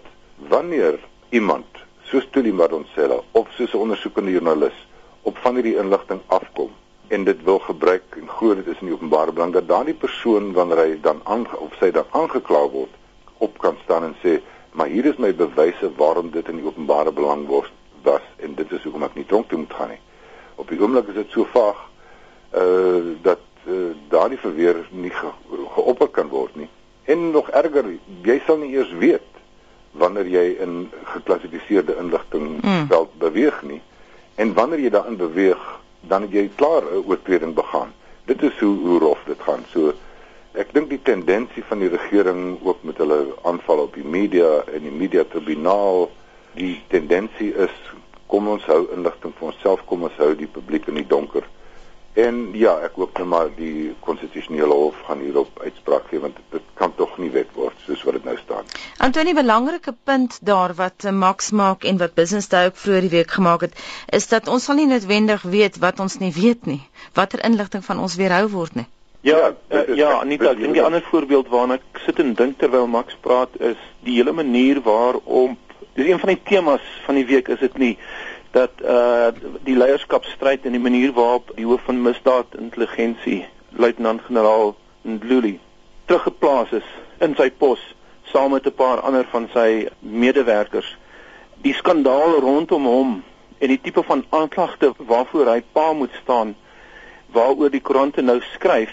wanneer 0.49 0.99
iemand 1.29 1.65
soos 2.09 2.27
Tuli 2.31 2.51
Madonsela 2.51 3.21
of 3.31 3.47
soos 3.57 3.73
'n 3.73 3.83
ondersoekende 3.85 4.31
joernalis 4.31 4.77
op 5.21 5.37
van 5.37 5.55
hierdie 5.55 5.77
inligting 5.77 6.21
afkom 6.27 6.71
en 7.07 7.23
dit 7.23 7.43
wil 7.43 7.59
gebruik 7.59 8.15
en 8.21 8.27
glo 8.27 8.55
dit 8.55 8.67
is 8.67 8.79
in 8.81 8.89
die 8.89 8.95
openbare 8.95 9.31
belang 9.31 9.53
dat 9.53 9.67
daardie 9.67 9.93
persoon 9.93 10.53
wanneer 10.53 10.77
hy 10.77 10.97
dan 11.01 11.21
aan 11.23 11.45
of 11.57 11.73
sy 11.79 11.91
dan 11.91 12.05
aangekla 12.11 12.61
word 12.73 12.93
op 13.37 13.57
kan 13.57 13.77
staan 13.83 14.03
en 14.03 14.15
sê 14.23 14.39
maar 14.71 14.87
hier 14.87 15.05
is 15.05 15.17
my 15.17 15.33
bewyse 15.35 15.91
waarom 15.97 16.31
dit 16.31 16.47
in 16.49 16.61
die 16.61 16.65
openbare 16.65 17.11
belang 17.11 17.47
word 17.47 17.70
hoekom 18.91 19.07
ek 19.07 19.15
nie 19.15 19.25
tronk 19.25 19.47
toe 19.49 19.61
moet 19.63 19.73
gaan 19.79 19.93
nie. 19.95 20.01
Op 20.59 20.69
die 20.69 20.79
oomblik 20.81 21.07
is 21.13 21.21
dit 21.23 21.31
so 21.31 21.47
vaag 21.55 21.79
uh 22.51 23.15
dat 23.23 23.47
uh, 23.63 23.95
daardie 24.11 24.39
verweer 24.41 24.83
nie 24.91 25.13
ge 25.15 25.31
geopper 25.75 26.11
kan 26.11 26.27
word 26.27 26.55
nie. 26.59 26.67
En 27.07 27.31
nog 27.31 27.49
erger, 27.55 27.87
jy 28.27 28.41
sal 28.45 28.59
nie 28.59 28.73
eers 28.75 28.91
weet 28.99 29.27
wanneer 29.95 30.27
jy 30.27 30.43
in 30.63 30.89
geklassifiseerde 31.13 31.95
inligting 31.99 32.59
mm. 32.59 32.87
veld 32.91 33.15
beweeg 33.19 33.61
nie. 33.67 33.81
En 34.35 34.53
wanneer 34.53 34.79
jy 34.85 34.91
daarin 34.93 35.17
beweeg, 35.19 35.63
dan 36.07 36.27
het 36.27 36.35
jy 36.35 36.49
klaar 36.55 36.83
'n 36.83 37.03
oortreding 37.07 37.53
begaan. 37.55 37.93
Dit 38.25 38.43
is 38.43 38.59
hoe 38.59 38.75
hoe 38.79 38.99
rof 38.99 39.23
dit 39.25 39.39
gaan. 39.39 39.63
So 39.71 39.93
ek 40.53 40.73
dink 40.73 40.89
die 40.89 41.01
tendensie 41.03 41.63
van 41.63 41.79
die 41.79 41.89
regering 41.89 42.59
ook 42.63 42.83
met 42.83 42.97
hulle 42.97 43.35
aanval 43.43 43.87
op 43.87 43.93
die 43.93 44.03
media 44.03 44.63
en 44.73 44.83
die 44.83 44.91
media 44.91 45.23
tribunaal 45.23 46.11
die 46.53 46.81
tendensie 46.87 47.53
is 47.55 47.75
kom 48.31 48.47
ons 48.47 48.67
hou 48.71 48.85
inligting 48.95 49.33
vir 49.39 49.51
onsself, 49.51 49.83
kom 49.89 50.07
ons 50.07 50.21
hou 50.21 50.31
die 50.39 50.49
publiek 50.49 50.87
in 50.87 51.01
die 51.01 51.07
donker. 51.07 51.47
En 52.19 52.39
ja, 52.59 52.73
ek 52.83 52.97
hoop 52.99 53.15
net 53.21 53.27
maar 53.31 53.51
die 53.55 53.93
konstitusionele 54.03 54.75
hof 54.75 54.97
gaan 55.07 55.21
hierop 55.23 55.61
uitspraak 55.63 56.09
gee 56.09 56.19
want 56.19 56.39
dit 56.51 56.65
kan 56.75 56.91
tog 56.97 57.13
nie 57.23 57.31
wet 57.31 57.53
word 57.55 57.85
soos 57.85 58.03
wat 58.03 58.17
dit 58.19 58.27
nou 58.27 58.35
staan. 58.41 58.67
Antoni, 58.99 59.31
'n 59.31 59.39
belangrike 59.39 59.93
punt 60.03 60.39
daar 60.43 60.73
wat 60.75 61.05
eh, 61.05 61.11
Max 61.11 61.51
maak 61.51 61.87
en 61.87 61.97
wat 61.97 62.13
Business 62.13 62.49
Day 62.51 62.65
ook 62.67 62.75
vroeër 62.75 63.07
die 63.07 63.15
week 63.15 63.31
gemaak 63.31 63.61
het, 63.61 63.79
is 64.11 64.27
dat 64.27 64.47
ons 64.47 64.63
sal 64.63 64.75
nie 64.75 64.87
noodwendig 64.91 65.41
weet 65.41 65.79
wat 65.79 65.99
ons 65.99 66.19
nie 66.19 66.33
weet 66.33 66.65
nie. 66.65 66.81
Watter 67.13 67.43
inligting 67.45 67.85
van 67.85 67.99
ons 67.99 68.15
weerhou 68.15 68.47
word 68.49 68.75
nie. 68.75 68.87
Ja, 69.21 69.37
ja, 69.37 69.85
uh, 69.87 69.95
ja, 69.95 70.19
Anita, 70.19 70.51
ek 70.51 70.59
dink 70.59 70.73
die 70.73 70.83
ander 70.83 71.03
voorbeeld 71.11 71.47
waarna 71.47 71.77
ek 71.77 71.99
sit 72.05 72.19
en 72.19 72.33
dink 72.33 72.57
terwyl 72.59 72.87
Max 72.87 73.15
praat 73.21 73.55
is 73.59 73.77
die 74.03 74.15
hele 74.17 74.33
manier 74.33 74.81
waarop 74.81 75.70
dis 75.93 76.07
een 76.07 76.19
van 76.19 76.29
die 76.29 76.41
temas 76.43 76.81
van 77.05 77.15
die 77.15 77.25
week 77.25 77.47
is 77.47 77.59
dit 77.59 77.77
nie 77.77 77.97
dat 78.51 78.71
uh 78.83 79.31
die 79.63 79.77
leierskapstryd 79.77 80.65
en 80.65 80.75
die 80.75 80.83
manier 80.83 81.11
waarop 81.15 81.51
die 81.55 81.65
hoof 81.65 81.81
van 81.87 82.01
misdaad 82.01 82.55
intelligensie 82.59 83.45
luitenant 83.69 84.21
generaal 84.27 84.75
Ndluli 85.01 85.59
teruggeplaas 86.05 86.71
is 86.71 86.87
in 87.23 87.35
sy 87.39 87.49
pos 87.51 87.79
saam 88.31 88.51
met 88.51 88.65
'n 88.65 88.73
paar 88.75 88.99
ander 88.99 89.25
van 89.31 89.49
sy 89.53 89.87
medewerkers. 89.99 90.97
Die 91.61 91.73
skandaal 91.73 92.39
rondom 92.39 92.85
hom 92.85 93.23
en 93.57 93.67
die 93.67 93.81
tipe 93.81 94.03
van 94.03 94.25
aanklagte 94.29 94.93
waarvoor 94.97 95.47
hy 95.53 95.61
pa 95.71 95.93
moet 95.93 96.13
staan 96.21 96.55
waaroor 97.31 97.69
die 97.69 97.81
koerante 97.81 98.21
nou 98.21 98.41
skryf, 98.53 98.91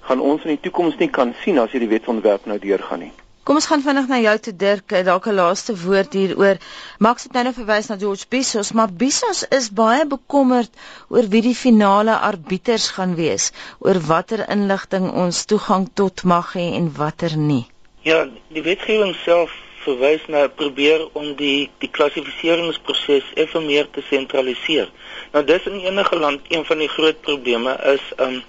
gaan 0.00 0.20
ons 0.20 0.42
in 0.42 0.48
die 0.48 0.60
toekoms 0.60 0.96
nie 0.96 1.10
kan 1.10 1.34
sien 1.42 1.58
as 1.58 1.70
hierdie 1.70 1.88
wetsontwerp 1.88 2.46
nou 2.46 2.58
deurgaan 2.58 2.98
nie. 2.98 3.12
Kom 3.48 3.56
ons 3.56 3.66
gaan 3.70 3.80
vinnig 3.80 4.10
na 4.10 4.16
jou 4.20 4.32
te 4.44 4.52
Dirk, 4.60 4.92
dalk 5.06 5.26
'n 5.26 5.38
laaste 5.38 5.72
woord 5.82 6.12
hieroor. 6.12 6.58
Max 6.98 7.22
het 7.24 7.32
nou 7.32 7.44
net 7.44 7.54
verwys 7.56 7.86
na 7.88 7.96
George 7.96 8.26
Bezos, 8.28 8.72
maar 8.72 8.90
Bezos 8.92 9.40
is 9.58 9.70
baie 9.72 10.04
bekommerd 10.06 10.68
oor 11.08 11.28
wie 11.32 11.40
die 11.46 11.54
finale 11.54 12.16
arbiters 12.26 12.90
gaan 12.96 13.14
wees, 13.14 13.46
oor 13.78 14.00
watter 14.10 14.44
inligting 14.56 15.08
ons 15.22 15.44
toegang 15.44 15.88
tot 15.94 16.24
mag 16.24 16.52
hê 16.52 16.66
en 16.80 16.92
watter 16.92 17.38
nie. 17.38 17.64
Ja, 18.02 18.28
die 18.52 18.62
wetgewing 18.68 19.16
self 19.24 19.56
verwys 19.86 20.28
na 20.28 20.44
probeer 20.48 21.08
om 21.14 21.32
die 21.40 21.70
die 21.78 21.90
klassifikasingsproses 21.90 23.32
effe 23.34 23.64
meer 23.64 23.88
te 23.90 24.04
sentraliseer. 24.10 24.92
Nou 25.32 25.44
dis 25.44 25.72
in 25.72 25.80
enige 25.88 26.20
land 26.20 26.52
een 26.52 26.68
van 26.68 26.84
die 26.84 26.92
groot 26.98 27.20
probleme 27.20 27.80
is 27.96 28.12
um 28.20 28.42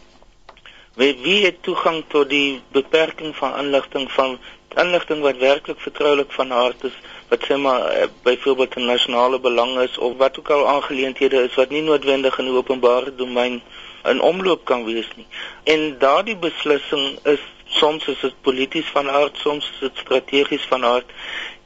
wie 0.99 1.45
het 1.45 1.63
toegang 1.63 2.03
tot 2.11 2.29
die 2.29 2.61
beperking 2.75 3.35
van 3.35 3.55
inligting 3.63 4.11
van 4.11 4.39
inligting 4.75 5.21
wat 5.21 5.37
werklik 5.37 5.79
vertroulik 5.79 6.31
van 6.31 6.53
aard 6.53 6.83
is 6.83 6.97
wat 7.29 7.45
sê 7.45 7.57
maar 7.57 7.81
uh, 7.81 8.07
byvoorbeeld 8.23 8.75
'n 8.75 8.85
nasionale 8.85 9.39
belang 9.39 9.79
is 9.79 9.97
of 9.97 10.17
wat 10.17 10.39
ook 10.39 10.49
al 10.49 10.67
aangeleenthede 10.67 11.43
is 11.43 11.55
wat 11.55 11.69
nie 11.69 11.81
noodwendig 11.81 12.37
in 12.37 12.45
die 12.45 12.53
openbare 12.53 13.15
domein 13.15 13.61
in 14.03 14.21
omloop 14.21 14.65
kan 14.65 14.85
wees 14.85 15.07
nie. 15.15 15.27
En 15.63 15.97
daardie 15.99 16.37
beslissing 16.37 17.19
is 17.23 17.39
soms 17.65 18.07
is 18.07 18.19
dit 18.19 18.33
polities 18.41 18.85
van 18.85 19.09
aard, 19.09 19.37
soms 19.37 19.69
is 19.73 19.79
dit 19.79 19.97
strategies 19.97 20.65
van 20.65 20.85
aard. 20.85 21.05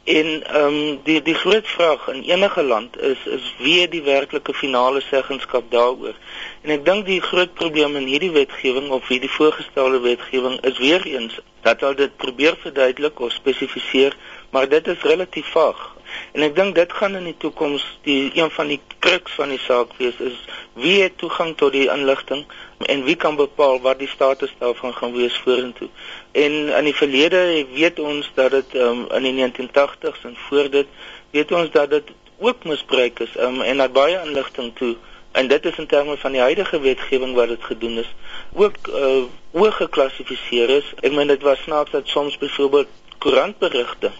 En 0.03 0.43
ehm 0.43 0.65
um, 0.65 1.00
die 1.03 1.22
die 1.22 1.33
groot 1.33 1.67
vraag 1.67 2.07
in 2.07 2.24
enige 2.24 2.63
land 2.63 3.00
is 3.00 3.25
is 3.25 3.55
wie 3.57 3.88
die 3.88 4.01
werklike 4.01 4.53
finale 4.53 5.01
seggenskap 5.01 5.72
daaroor. 5.72 6.15
En 6.62 6.74
ek 6.75 6.83
dink 6.86 7.05
die 7.05 7.22
groot 7.22 7.53
probleem 7.53 7.95
in 7.95 8.10
hierdie 8.12 8.33
wetgewing 8.36 8.89
of 8.91 9.07
hierdie 9.07 9.31
voorgestelde 9.31 10.01
wetgewing 10.03 10.60
is 10.62 10.77
weer 10.77 11.05
eens 11.07 11.39
dat 11.62 11.79
hulle 11.79 11.95
dit 11.95 12.17
probeer 12.17 12.60
verduidelik 12.60 13.19
of 13.19 13.31
spesifiseer, 13.31 14.15
maar 14.51 14.67
dit 14.69 14.88
is 14.88 15.07
relatief 15.07 15.48
vaag. 15.55 15.95
En 16.36 16.43
ek 16.50 16.55
dink 16.55 16.75
dit 16.75 16.93
gaan 17.00 17.15
in 17.15 17.31
die 17.31 17.38
toekoms 17.38 17.86
die 18.03 18.31
een 18.36 18.51
van 18.51 18.67
die 18.67 18.81
kruks 19.00 19.39
van 19.39 19.55
die 19.55 19.62
saak 19.63 19.95
wees 20.01 20.19
is 20.19 20.36
wie 20.74 21.00
het 21.01 21.17
toegang 21.17 21.55
tot 21.57 21.72
die 21.72 21.88
inligting 21.88 22.43
en 22.83 23.03
wie 23.03 23.15
kan 23.15 23.35
bepaal 23.35 23.81
wat 23.81 23.99
die 23.99 24.07
status 24.07 24.53
daarvan 24.57 24.93
gaan 24.93 25.13
wees 25.13 25.37
vorentoe. 25.37 25.89
En 26.31 26.51
in 26.51 26.83
die 26.83 26.95
verlede 26.95 27.65
weet 27.73 27.99
ons 27.99 28.31
dat 28.33 28.51
dit 28.51 28.75
um, 28.75 29.05
in 29.11 29.23
die 29.23 29.35
1980s 29.39 30.23
en 30.23 30.35
voor 30.47 30.69
dit 30.69 30.87
weet 31.31 31.51
ons 31.51 31.71
dat 31.71 31.89
dit 31.89 32.11
ook 32.39 32.63
misbruik 32.63 33.19
is 33.19 33.37
um, 33.39 33.61
en 33.61 33.77
dat 33.77 33.93
baie 33.93 34.21
inligting 34.25 34.75
toe 34.75 34.95
en 35.31 35.47
dit 35.47 35.65
is 35.65 35.77
in 35.77 35.87
terme 35.87 36.17
van 36.17 36.31
die 36.31 36.41
huidige 36.41 36.79
wetgewing 36.79 37.35
wat 37.35 37.47
dit 37.47 37.63
gedoen 37.63 37.97
is 37.97 38.13
ook 38.53 38.75
uh, 38.87 39.23
hoog 39.51 39.75
geklassifiseer 39.75 40.69
is. 40.69 40.93
Ek 41.01 41.13
meen 41.13 41.27
dit 41.27 41.41
was 41.41 41.61
snaaks 41.65 41.91
dat 41.91 42.07
soms 42.07 42.37
byvoorbeeld 42.37 42.87
koerantberigte 43.17 44.11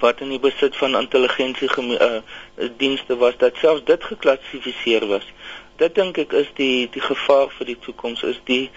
wat 0.00 0.20
in 0.20 0.34
die 0.34 0.40
besit 0.42 0.76
van 0.76 0.96
intelligensie 0.98 1.70
uh, 1.78 2.18
dienste 2.76 3.16
was 3.16 3.36
dat 3.38 3.56
selfs 3.56 3.84
dit 3.84 4.04
geklassifiseer 4.04 5.06
was 5.06 5.24
dit 5.76 5.94
dink 5.94 6.18
ek 6.18 6.32
is 6.32 6.50
die 6.58 6.88
die 6.90 7.02
gevaar 7.02 7.48
vir 7.58 7.66
die 7.66 7.78
toekoms 7.86 8.22
is 8.22 8.40
die 8.44 8.70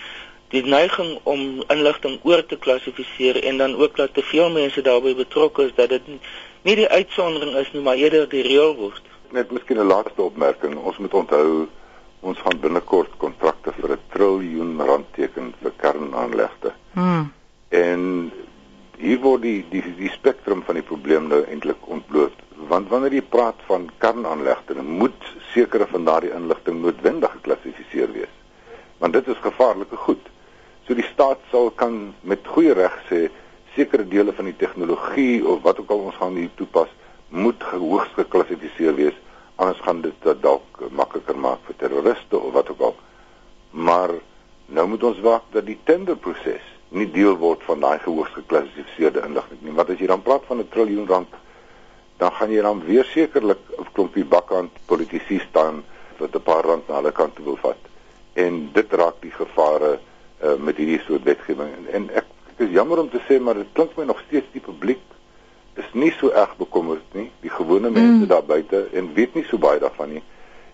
die 0.53 0.63
neiging 0.63 1.17
om 1.23 1.63
inligting 1.73 2.19
oor 2.23 2.45
te 2.45 2.55
klassifiseer 2.55 3.43
en 3.43 3.57
dan 3.57 3.75
ook 3.75 3.95
dat 3.95 4.13
te 4.13 4.23
veel 4.23 4.49
mense 4.49 4.81
daarbey 4.81 5.15
betrokke 5.15 5.67
is 5.67 5.75
dat 5.75 5.89
dit 5.89 6.07
nie 6.63 6.75
die 6.75 6.87
uitsondering 6.87 7.55
is 7.59 7.71
nie 7.73 7.83
maar 7.83 7.99
eerder 7.99 8.29
die 8.29 8.45
reël 8.47 8.75
word. 8.75 9.03
Net 9.35 9.51
miskien 9.51 9.79
'n 9.79 9.87
laaste 9.87 10.21
opmerking. 10.21 10.77
Ons 10.77 10.97
moet 10.97 11.13
onthou 11.13 11.67
ons 12.19 12.39
gaan 12.39 12.59
binnekort 12.59 13.11
kontrakte 13.17 13.73
vir 13.79 13.91
'n 13.91 13.99
triljoen 14.13 14.81
rand 14.81 15.05
teken 15.13 15.53
vir 15.61 15.71
kernaanlegte. 15.77 16.73
Hmm. 16.93 17.33
En 17.69 18.31
hier 18.97 19.19
word 19.21 19.43
die 19.45 19.61
die 19.69 19.83
die 19.97 20.11
spektrum 20.13 20.63
van 20.65 20.79
die 20.79 20.85
probleem 20.85 21.27
nou 21.29 21.43
eintlik 21.45 21.85
ontbloot. 21.85 22.33
Want 22.69 22.89
wanneer 22.89 23.13
jy 23.13 23.23
praat 23.29 23.59
van 23.69 23.89
kernaanlegte 24.01 24.81
moet 24.81 25.27
sekere 25.53 25.85
van 25.91 26.07
daardie 26.07 26.33
inligting 26.33 26.81
noodwendig 26.81 27.31
geklassifiseer 27.37 28.11
wees. 28.15 28.33
Want 28.97 29.13
dit 29.13 29.27
is 29.27 29.43
gevaarlike 29.43 29.99
goed. 30.07 30.23
So 30.87 30.97
die 30.97 31.05
staat 31.11 31.43
sal 31.51 31.69
kan 31.69 32.15
met 32.21 32.47
goeie 32.47 32.73
reg 32.73 32.95
sê 33.09 33.27
sekere 33.75 34.07
dele 34.07 34.33
van 34.33 34.49
die 34.49 34.57
tegnologie 34.57 35.45
of 35.45 35.61
wat 35.65 35.79
ook 35.79 35.91
al 35.93 36.07
ons 36.09 36.17
gaan 36.17 36.39
hier 36.39 36.53
toepas 36.57 36.89
moet 37.29 37.61
hoogs 37.69 38.15
geklassifiseer 38.17 38.95
wees. 38.97 39.17
Anders 39.57 39.81
gaan 39.85 40.01
dit 40.01 40.31
dalk 40.41 40.81
makliker 40.89 41.37
maak 41.37 41.61
vir 41.67 41.77
terroriste 41.83 42.39
of 42.39 42.55
wat 42.57 42.71
ook 42.73 42.81
al. 42.89 42.97
Maar 43.71 44.15
nou 44.73 44.87
moet 44.87 45.03
ons 45.03 45.21
wag 45.25 45.45
dat 45.53 45.67
die 45.69 45.77
tenderproses 45.85 46.65
nie 46.89 47.09
deel 47.11 47.35
word 47.37 47.63
van 47.67 47.79
daai 47.83 47.99
gehoogs 47.99 48.33
geklassifiseerde 48.37 49.23
inligting 49.25 49.59
nie. 49.61 49.75
Want 49.75 49.89
as 49.89 49.99
jy 49.99 50.07
dan 50.07 50.21
praat 50.21 50.45
van 50.47 50.59
'n 50.59 50.69
triljoen 50.69 51.07
rand, 51.07 51.33
dan 52.17 52.31
gaan 52.31 52.51
jy 52.51 52.61
dan 52.61 52.83
weer 52.85 53.05
sekerlik 53.05 53.59
'n 53.77 53.91
klompie 53.93 54.25
bakkant 54.25 54.71
politici 54.85 55.39
staan 55.39 55.83
wat 56.17 56.35
'n 56.35 56.41
paar 56.41 56.63
rand 56.63 56.87
na 56.87 56.95
hulle 56.95 57.11
kant 57.11 57.35
toe 57.35 57.45
wil 57.45 57.57
vat. 57.61 57.81
En 58.33 58.69
dit 58.73 58.93
raak 58.93 59.21
die 59.21 59.31
gevare 59.31 59.99
uh, 60.43 60.55
met 60.55 60.77
hierdie 60.77 61.01
soort 61.05 61.23
wetgewing. 61.23 61.69
En, 61.77 61.85
en 61.93 62.09
ek, 62.09 62.25
ek 62.53 62.65
is 62.67 62.69
jammer 62.69 62.99
om 62.99 63.09
te 63.09 63.21
sê, 63.27 63.39
maar 63.39 63.53
dit 63.53 63.71
klink 63.73 63.95
my 63.97 64.03
nog 64.03 64.21
steeds 64.27 64.47
die 64.51 64.61
publiek 64.61 65.01
is 65.77 65.89
nie 65.93 66.11
so 66.11 66.29
erg 66.29 66.55
bekommerd 66.57 67.13
nie. 67.13 67.31
Die 67.41 67.49
gewone 67.49 67.89
mense 67.89 68.23
mm. 68.23 68.27
daar 68.27 68.43
buite 68.43 68.87
en 68.93 69.13
weet 69.13 69.33
nie 69.33 69.45
so 69.45 69.57
baie 69.57 69.79
daarvan 69.79 70.09
nie. 70.09 70.23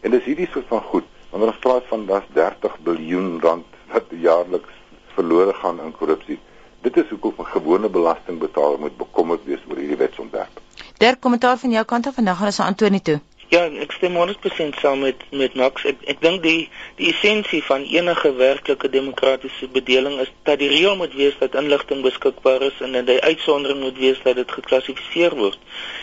En 0.01 0.11
dis 0.11 0.23
hierdie 0.23 0.47
soort 0.51 0.67
van 0.67 0.81
goed. 0.81 1.07
Wanneer 1.29 1.51
ons 1.51 1.63
praat 1.63 1.83
van 1.89 2.05
das 2.05 2.23
30 2.33 2.77
miljard 2.85 3.43
rand 3.43 3.65
wat 3.91 4.15
jaarliks 4.21 4.82
verlore 5.13 5.53
gaan 5.53 5.79
in 5.81 5.91
korrupsie. 5.91 6.39
Dit 6.81 6.97
is 6.97 7.09
hoekom 7.09 7.33
'n 7.37 7.45
gewone 7.45 7.89
belastingbetaler 7.89 8.79
moet 8.79 8.97
bekommerd 8.97 9.43
wees 9.45 9.59
oor 9.69 9.77
hierdie 9.77 9.97
wetsontwerp. 9.97 10.59
Der 10.97 11.17
kommentaar 11.17 11.57
van 11.57 11.71
jou 11.71 11.85
kant 11.85 12.07
af 12.07 12.13
vandag 12.13 12.37
gaan 12.37 12.45
ons 12.45 12.59
aan 12.59 12.67
Antonie 12.67 13.01
toe. 13.01 13.21
Ja, 13.53 13.67
ek 13.83 13.91
stem 13.91 14.15
100% 14.17 14.79
saam 14.81 14.99
met 14.99 15.19
met 15.29 15.55
Max. 15.55 15.83
Ek 15.85 15.99
ek 16.13 16.21
dink 16.25 16.39
die 16.43 16.69
die 16.97 17.09
essensie 17.11 17.59
van 17.63 17.83
enige 17.85 18.31
werklike 18.39 18.89
demokratiese 18.89 19.67
bedeling 19.75 20.15
is 20.23 20.31
dat 20.49 20.57
die 20.59 20.69
reël 20.71 20.95
moet 20.97 21.13
wees 21.13 21.35
dat 21.39 21.57
inligting 21.61 22.01
beskikbaar 22.01 22.65
is 22.69 22.79
en 22.81 22.97
dat 22.97 23.05
die 23.11 23.19
uitsondering 23.21 23.83
moet 23.83 23.99
wees 24.05 24.21
dat 24.23 24.39
dit 24.41 24.55
geklassifiseer 24.57 25.35
word. 25.35 25.59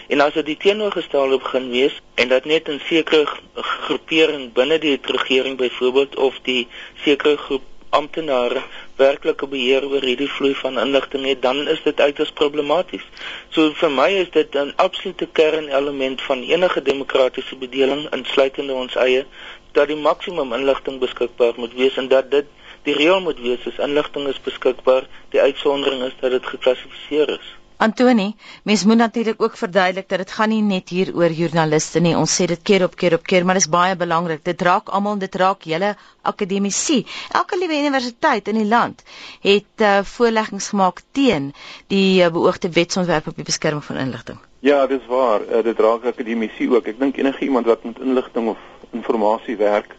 En 0.08 0.20
as 0.20 0.36
dit 0.38 0.46
die 0.52 0.56
teenoorgestelde 0.66 1.40
begin 1.42 1.70
wees 1.70 1.98
en 2.14 2.28
dat 2.28 2.44
net 2.44 2.68
'n 2.68 2.78
sekere 2.86 3.26
groepering 3.54 4.52
binne 4.52 4.78
die 4.78 4.98
regering 5.02 5.56
byvoorbeeld 5.56 6.16
of 6.16 6.38
die 6.42 6.68
sekere 7.02 7.36
groep 7.36 7.66
amptenare 7.90 8.62
werklike 8.96 9.46
beheer 9.46 9.86
oor 9.88 10.04
hierdie 10.06 10.28
vloei 10.28 10.54
van 10.54 10.78
inligting 10.78 11.26
het, 11.26 11.42
dan 11.42 11.68
is 11.68 11.82
dit 11.84 12.00
uiters 12.00 12.32
problematies. 12.32 13.06
So 13.50 13.72
vir 13.82 13.90
my 13.90 14.08
is 14.22 14.30
dit 14.30 14.54
'n 14.54 14.72
absolute 14.76 15.28
kernelement 15.32 16.22
van 16.22 16.42
enige 16.42 16.82
demokratiese 16.82 17.56
bedeling 17.56 18.10
insluitende 18.10 18.72
ons 18.72 18.94
eie 18.94 19.24
dat 19.72 19.88
die 19.88 19.96
maksimum 19.96 20.52
inligting 20.52 20.98
beskikbaar 20.98 21.52
moet 21.56 21.74
wees 21.74 21.96
en 21.96 22.08
dat 22.08 22.30
dit 22.30 22.46
die 22.82 22.94
reël 22.94 23.20
moet 23.20 23.40
wees 23.40 23.66
as 23.66 23.78
inligting 23.78 24.28
is 24.28 24.40
beskikbaar, 24.40 25.06
die 25.28 25.40
uitsondering 25.40 26.02
is 26.02 26.16
dat 26.20 26.30
dit 26.30 26.46
geklassifiseer 26.46 27.28
is. 27.28 27.59
Antoni, 27.80 28.34
mens 28.68 28.84
moet 28.84 28.96
natuurlik 29.00 29.42
ook 29.42 29.56
verduidelik 29.56 30.08
dat 30.08 30.18
dit 30.18 30.32
gaan 30.36 30.50
nie 30.52 30.60
net 30.62 30.90
hier 30.92 31.14
oor 31.16 31.32
joernaliste 31.32 32.02
nie. 32.04 32.12
Ons 32.16 32.34
sê 32.36 32.44
dit 32.50 32.60
keer 32.62 32.82
op 32.84 32.96
keer 32.96 33.14
op 33.16 33.22
keer, 33.24 33.44
maar 33.44 33.56
dit 33.56 33.64
is 33.64 33.72
baie 33.72 33.94
belangrik. 33.96 34.42
Dit 34.44 34.60
raak 34.68 34.92
almal, 34.92 35.16
dit 35.22 35.38
raak 35.40 35.64
julle 35.64 35.94
akademici. 36.22 36.98
Elke 37.32 37.56
liewe 37.56 37.78
universiteit 37.80 38.52
in 38.52 38.60
die 38.60 38.66
land 38.68 39.00
het 39.46 39.86
uh, 39.86 40.02
voorleggings 40.04 40.68
gemaak 40.74 41.00
teen 41.16 41.54
die 41.88 42.20
uh, 42.20 42.28
beoogde 42.28 42.68
wetsontwerp 42.76 43.32
op 43.32 43.40
die 43.40 43.48
beskerming 43.48 43.84
van 43.88 44.02
inligting. 44.04 44.44
Ja, 44.60 44.84
dis 44.86 45.08
waar. 45.08 45.40
Uh, 45.48 45.64
dit 45.64 45.80
raak 45.80 46.04
akademici 46.12 46.68
ook. 46.68 46.92
Ek 46.92 47.00
dink 47.00 47.16
enige 47.16 47.48
iemand 47.48 47.72
wat 47.72 47.88
met 47.88 48.04
inligting 48.04 48.52
of 48.52 48.60
inligting 48.92 49.58
werk 49.64 49.96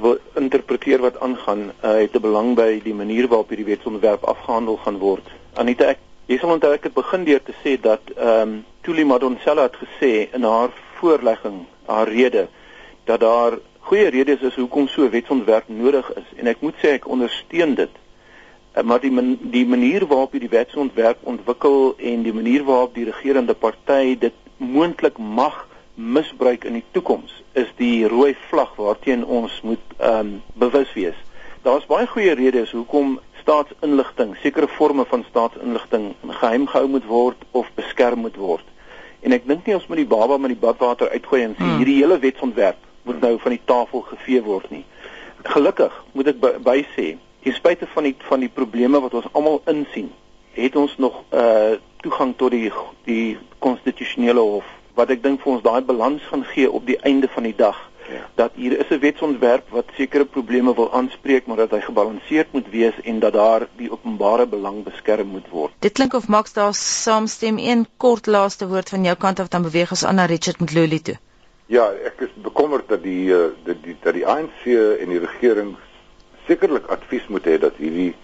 wil 0.00 0.18
interpreteer 0.38 1.00
wat 1.04 1.20
aangaan, 1.20 1.72
uh, 1.84 1.98
het 2.00 2.14
'n 2.16 2.24
belang 2.24 2.54
by 2.56 2.80
die 2.82 2.94
manier 2.94 3.28
waarop 3.28 3.48
hierdie 3.48 3.68
wetsontwerp 3.74 4.24
afgehandel 4.24 4.76
gaan 4.76 4.98
word. 4.98 5.26
Anita, 5.54 5.84
ek 5.84 5.98
Jy 6.28 6.36
sal 6.36 6.50
onthou 6.52 6.74
ek 6.76 6.82
het 6.84 6.92
begin 6.92 7.22
deur 7.24 7.40
te 7.40 7.54
sê 7.62 7.78
dat 7.80 8.10
ehm 8.12 8.40
um, 8.40 8.56
Tuli 8.84 9.04
Madonsela 9.04 9.62
het 9.64 9.76
gesê 9.80 10.28
in 10.36 10.42
haar 10.44 10.74
voorlegging, 10.98 11.62
haar 11.86 12.08
rede 12.08 12.42
dat 13.08 13.20
daar 13.20 13.56
goeie 13.88 14.10
redes 14.12 14.44
is 14.44 14.58
hoekom 14.60 14.90
so 14.92 15.08
wetsontwerp 15.08 15.70
nodig 15.72 16.10
is 16.20 16.28
en 16.36 16.50
ek 16.52 16.60
moet 16.60 16.76
sê 16.82 16.92
ek 16.98 17.08
ondersteun 17.08 17.72
dit. 17.78 17.94
Uh, 18.76 18.84
maar 18.84 19.00
die 19.00 19.10
man, 19.10 19.38
die 19.40 19.64
manier 19.66 20.04
waarop 20.10 20.36
hierdie 20.36 20.52
wetsontwerp 20.52 21.24
ontwikkel 21.32 21.94
en 21.96 22.28
die 22.28 22.36
manier 22.36 22.66
waarop 22.68 22.92
die 22.94 23.08
regerende 23.08 23.56
party 23.56 24.18
dit 24.26 24.36
moontlik 24.60 25.16
mag 25.16 25.64
misbruik 25.94 26.68
in 26.68 26.76
die 26.76 26.84
toekoms 26.92 27.40
is 27.56 27.72
die 27.80 28.04
rooi 28.04 28.34
vlag 28.50 28.76
waarteen 28.76 29.24
ons 29.24 29.62
moet 29.64 29.96
ehm 29.96 30.20
um, 30.26 30.36
bewus 30.60 30.92
wees. 30.92 31.16
Daar's 31.64 31.88
baie 31.88 32.06
goeie 32.06 32.36
redes 32.36 32.76
hoekom 32.76 33.16
staatsinligting, 33.48 34.36
sekere 34.42 34.68
forme 34.68 35.04
van 35.08 35.24
staatsinligting 35.28 36.10
geheim 36.40 36.66
gehou 36.68 36.88
moet 36.88 37.06
word 37.08 37.44
of 37.50 37.70
beskerm 37.74 38.20
moet 38.26 38.36
word. 38.36 38.64
En 39.24 39.32
ek 39.32 39.46
dink 39.48 39.64
nie 39.66 39.76
ons 39.78 39.86
moet 39.88 40.02
die 40.02 40.10
baba 40.10 40.36
met 40.36 40.52
die 40.52 40.60
badwater 40.60 41.08
uitgooi 41.14 41.40
en 41.46 41.54
sê 41.56 41.64
hmm. 41.64 41.78
hierdie 41.80 41.96
hele 42.02 42.18
wetsontwerp 42.20 42.84
moet 43.08 43.24
nou 43.24 43.32
van 43.40 43.54
die 43.56 43.64
tafel 43.64 44.04
gevee 44.10 44.42
word 44.44 44.68
nie. 44.70 44.84
Gelukkig 45.48 45.96
moet 46.12 46.28
ek 46.34 46.40
by, 46.42 46.52
by 46.60 46.76
sê, 46.92 47.14
ten 47.42 47.56
spyte 47.56 47.88
van 47.94 48.10
die 48.10 48.14
van 48.28 48.44
die 48.44 48.52
probleme 48.52 49.00
wat 49.00 49.16
ons 49.16 49.30
almal 49.32 49.62
insien, 49.72 50.12
het 50.58 50.76
ons 50.76 50.98
nog 51.00 51.22
uh 51.32 51.78
toegang 51.98 52.36
tot 52.38 52.52
die 52.54 52.68
die 53.08 53.38
konstitusionele 53.58 54.38
hof 54.38 54.66
wat 54.94 55.10
ek 55.10 55.22
dink 55.24 55.40
vir 55.42 55.56
ons 55.56 55.64
daai 55.64 55.80
balans 55.86 56.22
gaan 56.30 56.44
gee 56.52 56.68
op 56.70 56.84
die 56.86 56.98
einde 57.08 57.26
van 57.32 57.48
die 57.48 57.56
dag 57.58 57.80
ja. 58.08 58.28
dat 58.34 58.52
hier 58.54 58.78
is 58.78 58.90
'n 58.90 58.98
wetsontwerp 58.98 59.68
wat 59.70 59.84
sekere 59.96 60.24
probleme 60.24 60.74
wil 60.74 60.92
aanspreek 60.92 61.46
maar 61.46 61.56
dat 61.56 61.70
hy 61.70 61.80
gebalanseerd 61.80 62.52
moet 62.52 62.68
wees 62.70 63.00
en 63.02 63.18
dat 63.18 63.32
daar 63.32 63.68
die 63.76 63.90
openbare 63.90 64.46
belang 64.46 64.82
beskerm 64.82 65.26
moet 65.26 65.48
word. 65.48 65.72
Dit 65.78 65.92
klink 65.92 66.14
of 66.14 66.28
Max 66.28 66.52
daar 66.52 66.74
saamstem 66.74 67.58
een 67.58 67.86
kort 67.96 68.26
laaste 68.26 68.68
woord 68.68 68.88
van 68.88 69.04
jou 69.04 69.16
kant 69.16 69.40
af 69.40 69.48
dan 69.48 69.62
beweeg 69.62 69.90
ons 69.90 70.04
aan 70.04 70.14
na 70.14 70.24
Richard 70.24 70.60
Mtluli 70.60 71.02
toe. 71.02 71.18
Ja, 71.66 71.92
ek 72.04 72.20
is 72.20 72.32
bekommerd 72.42 72.88
dat 72.88 73.02
die 73.02 73.28
uh, 73.28 73.50
dat 73.64 73.82
die 73.82 73.96
dat 74.00 74.14
die 74.14 74.26
ANC 74.26 74.64
en 75.00 75.08
die 75.08 75.18
regering 75.18 75.76
sekerlik 76.46 76.86
advies 76.86 77.26
moet 77.28 77.44
hê 77.44 77.58
dat 77.58 77.76
hierdie 77.76 78.14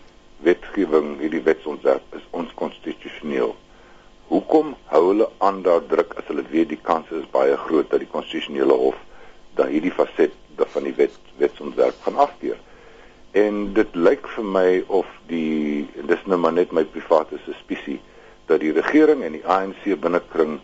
wetgewing, 0.45 1.19
hierdie 1.21 1.43
wetsontwerp 1.43 2.15
is 2.17 2.25
onkonstitusioneel. 2.31 3.57
Hoekom 4.29 4.77
hou 4.85 5.03
hulle 5.09 5.29
aan 5.39 5.63
daar 5.63 5.85
druk 5.87 6.15
as 6.17 6.25
hulle 6.27 6.45
weet 6.51 6.69
die 6.69 6.81
kans 6.83 7.11
is 7.11 7.29
baie 7.31 7.57
groot 7.57 7.91
dat 7.91 8.01
die 8.01 8.09
konstitusionele 8.09 8.73
hof 8.73 8.97
dan 9.55 9.73
hierdie 9.73 9.93
faset 9.93 10.33
van 10.57 10.87
die 10.87 10.95
wet 10.95 11.17
wetsontwerp 11.39 11.95
gaan 12.07 12.17
afkeer? 12.17 12.59
En 13.33 13.73
dit 13.75 13.95
lyk 13.95 14.29
vir 14.37 14.45
my 14.45 14.69
of 14.87 15.07
die 15.27 15.89
dis 16.11 16.27
nou 16.27 16.39
maar 16.39 16.53
net 16.53 16.73
my 16.73 16.85
private 16.85 17.39
suspisie 17.47 18.01
dat 18.47 18.61
die 18.61 18.73
regering 18.73 19.25
en 19.25 19.33
die 19.39 19.47
ANC 19.47 19.87
binnekring 20.01 20.61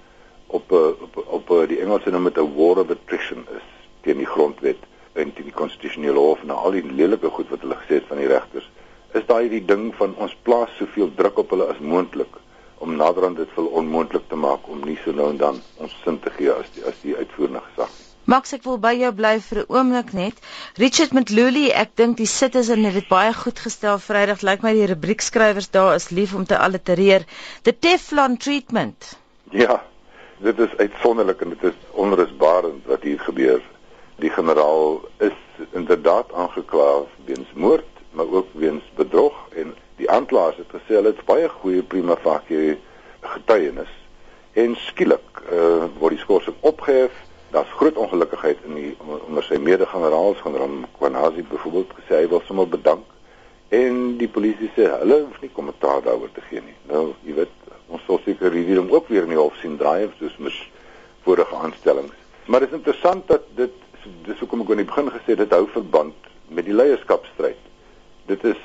op 0.46 0.72
'n 0.72 0.94
op, 1.06 1.16
op, 1.16 1.48
op 1.50 1.68
die 1.68 1.80
Engelse 1.80 2.10
noem 2.10 2.24
dit 2.24 2.38
'n 2.38 2.54
war 2.54 2.78
of 2.82 2.90
attrition 2.90 3.46
is 3.56 3.66
teen 4.02 4.16
die 4.16 4.26
grondwet 4.34 4.82
en 5.12 5.32
teen 5.32 5.48
die 5.50 5.58
konstitusionele 5.62 6.18
hof 6.18 6.42
en 6.42 6.50
al 6.50 6.70
die 6.70 6.84
lelike 6.92 7.30
goed 7.30 7.48
wat 7.48 7.60
hulle 7.60 7.80
gesê 7.82 7.94
het 8.00 8.06
van 8.08 8.22
die 8.22 8.26
regters 8.26 8.70
is 9.12 9.26
daai 9.26 9.48
die 9.48 9.64
ding 9.64 9.94
van 9.94 10.14
ons 10.16 10.36
plaas 10.42 10.76
soveel 10.78 11.10
druk 11.14 11.38
op 11.38 11.50
hulle 11.50 11.66
as 11.72 11.78
moontlik 11.78 12.38
om 12.78 12.96
naderhand 12.96 13.36
dit 13.36 13.50
vir 13.56 13.66
onmoontlik 13.80 14.28
te 14.28 14.36
maak 14.36 14.68
om 14.68 14.84
nie 14.84 14.98
so 15.04 15.12
nou 15.12 15.30
en 15.30 15.40
dan 15.42 15.58
ons 15.76 15.96
sin 16.04 16.20
te 16.20 16.30
gee 16.38 16.52
as 16.52 16.70
die 16.76 16.86
as 16.92 17.02
die 17.02 17.16
uitvoerende 17.16 17.62
gesag 17.66 17.90
nie. 17.98 18.09
Max 18.28 18.52
ek 18.52 18.66
wil 18.68 18.76
by 18.76 18.92
jou 19.00 19.10
bly 19.16 19.38
vir 19.40 19.58
'n 19.60 19.72
oomblik 19.72 20.12
net. 20.12 20.36
Richard 20.76 21.12
Mtluli, 21.16 21.70
ek 21.72 21.96
dink 21.96 22.16
die 22.16 22.26
citizen 22.26 22.84
het 22.84 22.94
dit 22.94 23.08
baie 23.08 23.32
goed 23.32 23.58
gestel 23.58 23.98
Vrydag. 23.98 24.42
Lyk 24.42 24.62
my 24.62 24.72
die 24.76 24.86
rubriekskrywers 24.86 25.70
daar 25.70 25.94
is 25.94 26.10
lief 26.10 26.34
om 26.34 26.44
te 26.44 26.58
allitereer. 26.58 27.24
The 27.62 27.72
Teflon 27.72 28.36
treatment. 28.36 29.16
Ja, 29.50 29.82
dit 30.38 30.58
is 30.58 30.76
uitsonderlik 30.76 31.40
en 31.40 31.48
dit 31.48 31.62
is 31.72 31.78
onrusbarend 31.92 32.86
wat 32.86 33.02
hier 33.02 33.20
gebeur. 33.20 33.62
Die 34.16 34.30
generaal 34.30 35.00
is 35.18 35.38
inderdaad 35.72 36.32
aangekla 36.32 37.02
weens 37.24 37.48
moord, 37.54 37.88
maar 38.12 38.28
ook 38.28 38.46
weens 38.52 38.84
bedrog 38.96 39.48
en 39.56 39.74
die 39.96 40.10
aanklaers 40.10 40.56
het 40.56 40.68
gesê 40.76 41.00
hulle 41.00 41.14
het 41.14 41.24
baie 41.24 41.48
goeie 41.48 41.82
prima 41.82 42.16
facie 42.16 42.78
getuienis. 43.20 43.92
En 44.52 44.76
skielik 44.76 45.42
uh, 45.52 45.88
word 45.98 46.16
die 46.16 46.22
skorsing 46.22 46.56
opgehef. 46.60 47.12
Daar's 47.50 47.72
groot 47.76 47.96
ongelukkigheid 47.96 48.58
in 48.68 48.74
die 48.74 48.90
onder 49.26 49.42
sy 49.42 49.56
mede-generaals, 49.58 50.38
generaal 50.44 50.84
Kwanazi 50.98 51.42
byvoorbeeld 51.42 51.96
gesê 51.98 52.20
hy 52.20 52.28
wil 52.30 52.42
sommer 52.46 52.68
bedank 52.68 53.06
en 53.74 53.98
die 54.18 54.28
polisie 54.28 54.70
sê 54.76 54.86
hulle 54.90 55.20
hoef 55.24 55.40
nie 55.42 55.50
kommentaar 55.54 56.02
daaroor 56.02 56.30
te 56.34 56.42
gee 56.46 56.62
nie. 56.62 56.76
Nou, 56.90 57.12
jy 57.26 57.34
weet, 57.40 57.52
ons 57.90 58.02
sal 58.06 58.18
seker 58.24 58.54
hierdie 58.54 58.78
hom 58.78 58.90
ook 58.94 59.10
weer 59.10 59.26
in 59.26 59.34
die 59.34 59.38
hof 59.38 59.58
sien 59.58 59.76
draai 59.78 60.08
soos 60.18 60.36
mis 60.42 60.56
vorige 61.26 61.58
aanstellings. 61.58 62.16
Maar 62.46 62.66
dit 62.66 62.72
is 62.72 62.78
interessant 62.78 63.26
dat 63.30 63.46
dit 63.58 63.76
dis 64.26 64.38
hoekom 64.42 64.64
ek 64.64 64.72
aan 64.74 64.82
die 64.82 64.88
begin 64.88 65.10
gesê 65.14 65.36
dit 65.38 65.54
hou 65.54 65.66
verband 65.74 66.30
met 66.48 66.66
die 66.66 66.74
leierskapstryd. 66.74 67.58
Dit 68.30 68.46
is 68.46 68.58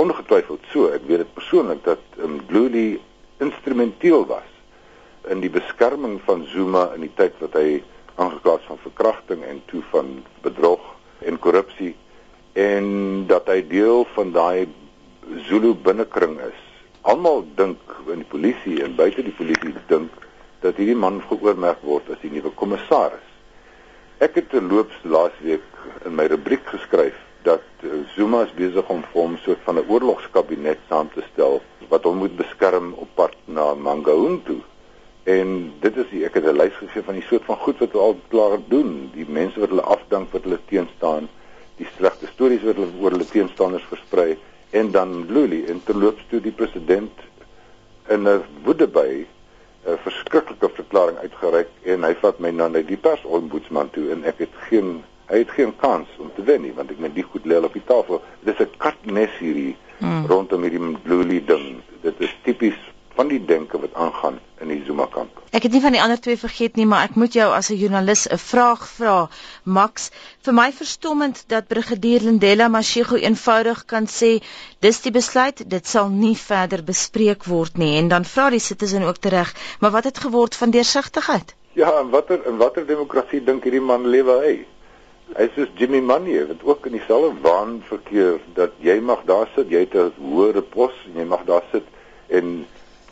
ongetwyfeld 0.00 0.64
so, 0.72 0.88
ek 0.92 1.04
weet 1.08 1.22
dit 1.22 1.34
persoonlik 1.36 1.84
dat 1.86 2.20
um, 2.20 2.40
Gluli 2.48 3.00
instrumenteel 3.44 4.24
was 4.28 4.48
in 5.32 5.40
die 5.40 5.52
beskerming 5.52 6.18
van 6.24 6.44
Zuma 6.52 6.90
in 6.96 7.04
die 7.06 7.12
tyd 7.16 7.36
wat 7.40 7.56
hy 7.56 7.68
van 7.80 7.93
verkrachting 9.04 9.44
en 9.44 9.62
toe 9.66 9.82
van 9.90 10.24
bedrog 10.40 10.80
en 11.18 11.38
korrupsie 11.38 11.94
en 12.52 13.26
dat 13.28 13.46
hy 13.46 13.60
deel 13.68 14.06
van 14.14 14.32
daai 14.32 14.68
Zulu 15.48 15.74
binnekring 15.74 16.38
is 16.40 16.62
almal 17.02 17.44
dink 17.56 17.80
in 18.12 18.22
die 18.22 18.28
polisie 18.28 18.80
en 18.84 18.96
buite 18.96 19.24
die 19.24 19.34
polisie 19.36 19.74
dink 19.88 20.12
dat 20.64 20.80
hierdie 20.80 20.96
man 20.96 21.20
geoormerk 21.28 21.82
word 21.84 22.08
as 22.08 22.20
die 22.22 22.30
nuwe 22.32 22.52
kommissaris. 22.56 23.28
Ek 24.24 24.38
het 24.40 24.48
terloops 24.48 24.96
laasweek 25.04 25.80
in 26.08 26.16
my 26.16 26.24
rubriek 26.32 26.64
geskryf 26.72 27.16
dat 27.44 27.64
eh, 27.84 28.04
Zuma 28.14 28.46
is 28.46 28.54
besig 28.56 28.88
om 28.88 29.02
vir 29.10 29.20
hom 29.20 29.36
so 29.44 29.52
'n 29.52 29.64
van 29.66 29.76
'n 29.80 29.88
oorlogskabinet 29.88 30.80
saam 30.88 31.10
te 31.12 31.24
stel 31.32 31.60
wat 31.90 32.04
hom 32.08 32.24
moet 32.24 32.36
beskerm 32.36 32.94
op 32.96 33.08
pad 33.14 33.36
na 33.44 33.74
Mangaung 33.74 34.40
toe. 34.44 34.62
En 35.24 35.72
dit 35.80 35.96
is 35.96 36.08
die, 36.10 36.24
ek 36.28 36.34
het 36.36 36.44
'n 36.44 36.56
lys 36.56 36.74
gegee 36.76 37.02
van 37.02 37.14
die 37.14 37.24
soort 37.24 37.44
van 37.44 37.56
goed 37.56 37.78
wat 37.78 37.92
hulle 37.92 38.04
al 38.04 38.18
klaar 38.28 38.58
doen, 38.68 39.10
die 39.14 39.24
mense 39.28 39.60
wat 39.60 39.68
hulle 39.68 39.82
afdank 39.96 40.32
wat 40.32 40.42
hulle 40.42 40.58
teenstaan, 40.68 41.28
die 41.76 41.88
slegte 41.96 42.26
stories 42.26 42.62
wat 42.62 42.76
hulle 42.76 43.00
oor 43.00 43.10
hulle 43.10 43.24
teenstanders 43.24 43.86
versprei. 43.88 44.36
En 44.70 44.90
dan 44.90 45.26
Luli 45.32 45.64
en 45.64 45.80
terloops 45.84 46.26
toe 46.28 46.40
die 46.40 46.52
president 46.52 47.12
in 48.08 48.28
'n 48.28 48.42
woedeby 48.64 49.24
'n 49.86 49.98
verskriklike 50.04 50.68
verklaring 50.68 51.18
uitgereik 51.18 51.68
en 51.82 52.04
hy 52.04 52.14
vat 52.14 52.38
my 52.38 52.50
na 52.50 52.68
die 52.68 52.96
persombudsman 52.96 53.90
toe. 53.90 54.10
En 54.10 54.24
ek 54.24 54.38
het 54.38 54.54
geen 54.68 55.02
hy 55.26 55.38
het 55.38 55.50
geen 55.50 55.76
kans 55.76 56.08
om 56.18 56.30
te 56.34 56.42
wen 56.42 56.62
nie 56.62 56.72
want 56.72 56.90
ek 56.90 56.98
met 56.98 57.14
die 57.14 57.24
goed 57.24 57.44
lê 57.44 57.56
op 57.56 57.72
die 57.72 57.84
tafel. 57.84 58.22
Dis 58.40 58.60
'n 58.60 58.68
katnes 58.76 59.38
hierdie 59.38 59.76
hmm. 59.98 60.26
rondom 60.26 60.62
hierdie 60.62 60.96
Luli 61.04 61.44
ding. 61.44 61.80
Dit 62.02 62.14
is 62.18 62.36
tipies 62.42 62.76
van 63.14 63.28
die 63.30 63.44
denke 63.44 63.78
wat 63.78 63.94
aangaan 63.94 64.38
in 64.60 64.68
die 64.68 64.82
Zuma 64.86 65.06
kamp. 65.10 65.38
Ek 65.54 65.62
het 65.66 65.72
nie 65.74 65.82
van 65.84 65.94
die 65.94 66.02
ander 66.02 66.20
twee 66.20 66.38
vergeet 66.38 66.78
nie, 66.78 66.86
maar 66.90 67.06
ek 67.08 67.14
moet 67.20 67.36
jou 67.38 67.46
as 67.54 67.70
'n 67.70 67.78
joernalis 67.78 68.26
'n 68.26 68.38
vraag 68.38 68.86
vra. 68.88 69.28
Max, 69.62 70.10
vir 70.42 70.54
my 70.54 70.72
verstommend 70.72 71.44
dat 71.48 71.68
brigadier 71.68 72.20
Lindela 72.20 72.68
Mashego 72.68 73.16
eenvoudig 73.16 73.84
kan 73.84 74.06
sê 74.06 74.42
dis 74.80 75.00
die 75.00 75.12
besluit, 75.12 75.70
dit 75.70 75.86
sal 75.86 76.08
nie 76.08 76.36
verder 76.36 76.82
bespreek 76.84 77.44
word 77.44 77.78
nie 77.78 77.98
en 77.98 78.08
dan 78.08 78.24
vra 78.24 78.50
die 78.50 78.58
citizen 78.58 79.02
ook 79.02 79.16
tereg, 79.16 79.54
maar 79.80 79.90
wat 79.90 80.04
het 80.04 80.18
geword 80.18 80.54
van 80.56 80.70
deursigtigheid? 80.70 81.54
Ja, 81.72 81.98
en 82.00 82.10
watter 82.10 82.46
in 82.46 82.56
watter 82.56 82.86
demokrasie 82.86 83.44
dink 83.44 83.64
hierdie 83.64 83.80
man 83.80 84.06
lewe 84.06 84.40
hy? 84.44 84.66
Hy 85.36 85.48
is 85.56 85.68
Jimmy 85.74 86.00
Manie 86.00 86.44
wat 86.46 86.62
ook 86.62 86.86
in 86.86 86.92
dieselfde 86.92 87.40
waan 87.40 87.82
verkeer 87.88 88.40
dat 88.54 88.70
jy 88.78 89.00
mag 89.00 89.24
daar 89.24 89.48
sit, 89.54 89.70
jy 89.70 89.78
het 89.78 89.94
'n 89.94 90.12
hoë 90.18 90.62
pos 90.62 90.92
en 91.06 91.20
jy 91.20 91.24
mag 91.24 91.44
daar 91.44 91.64
sit 91.72 91.84
en 92.28 92.66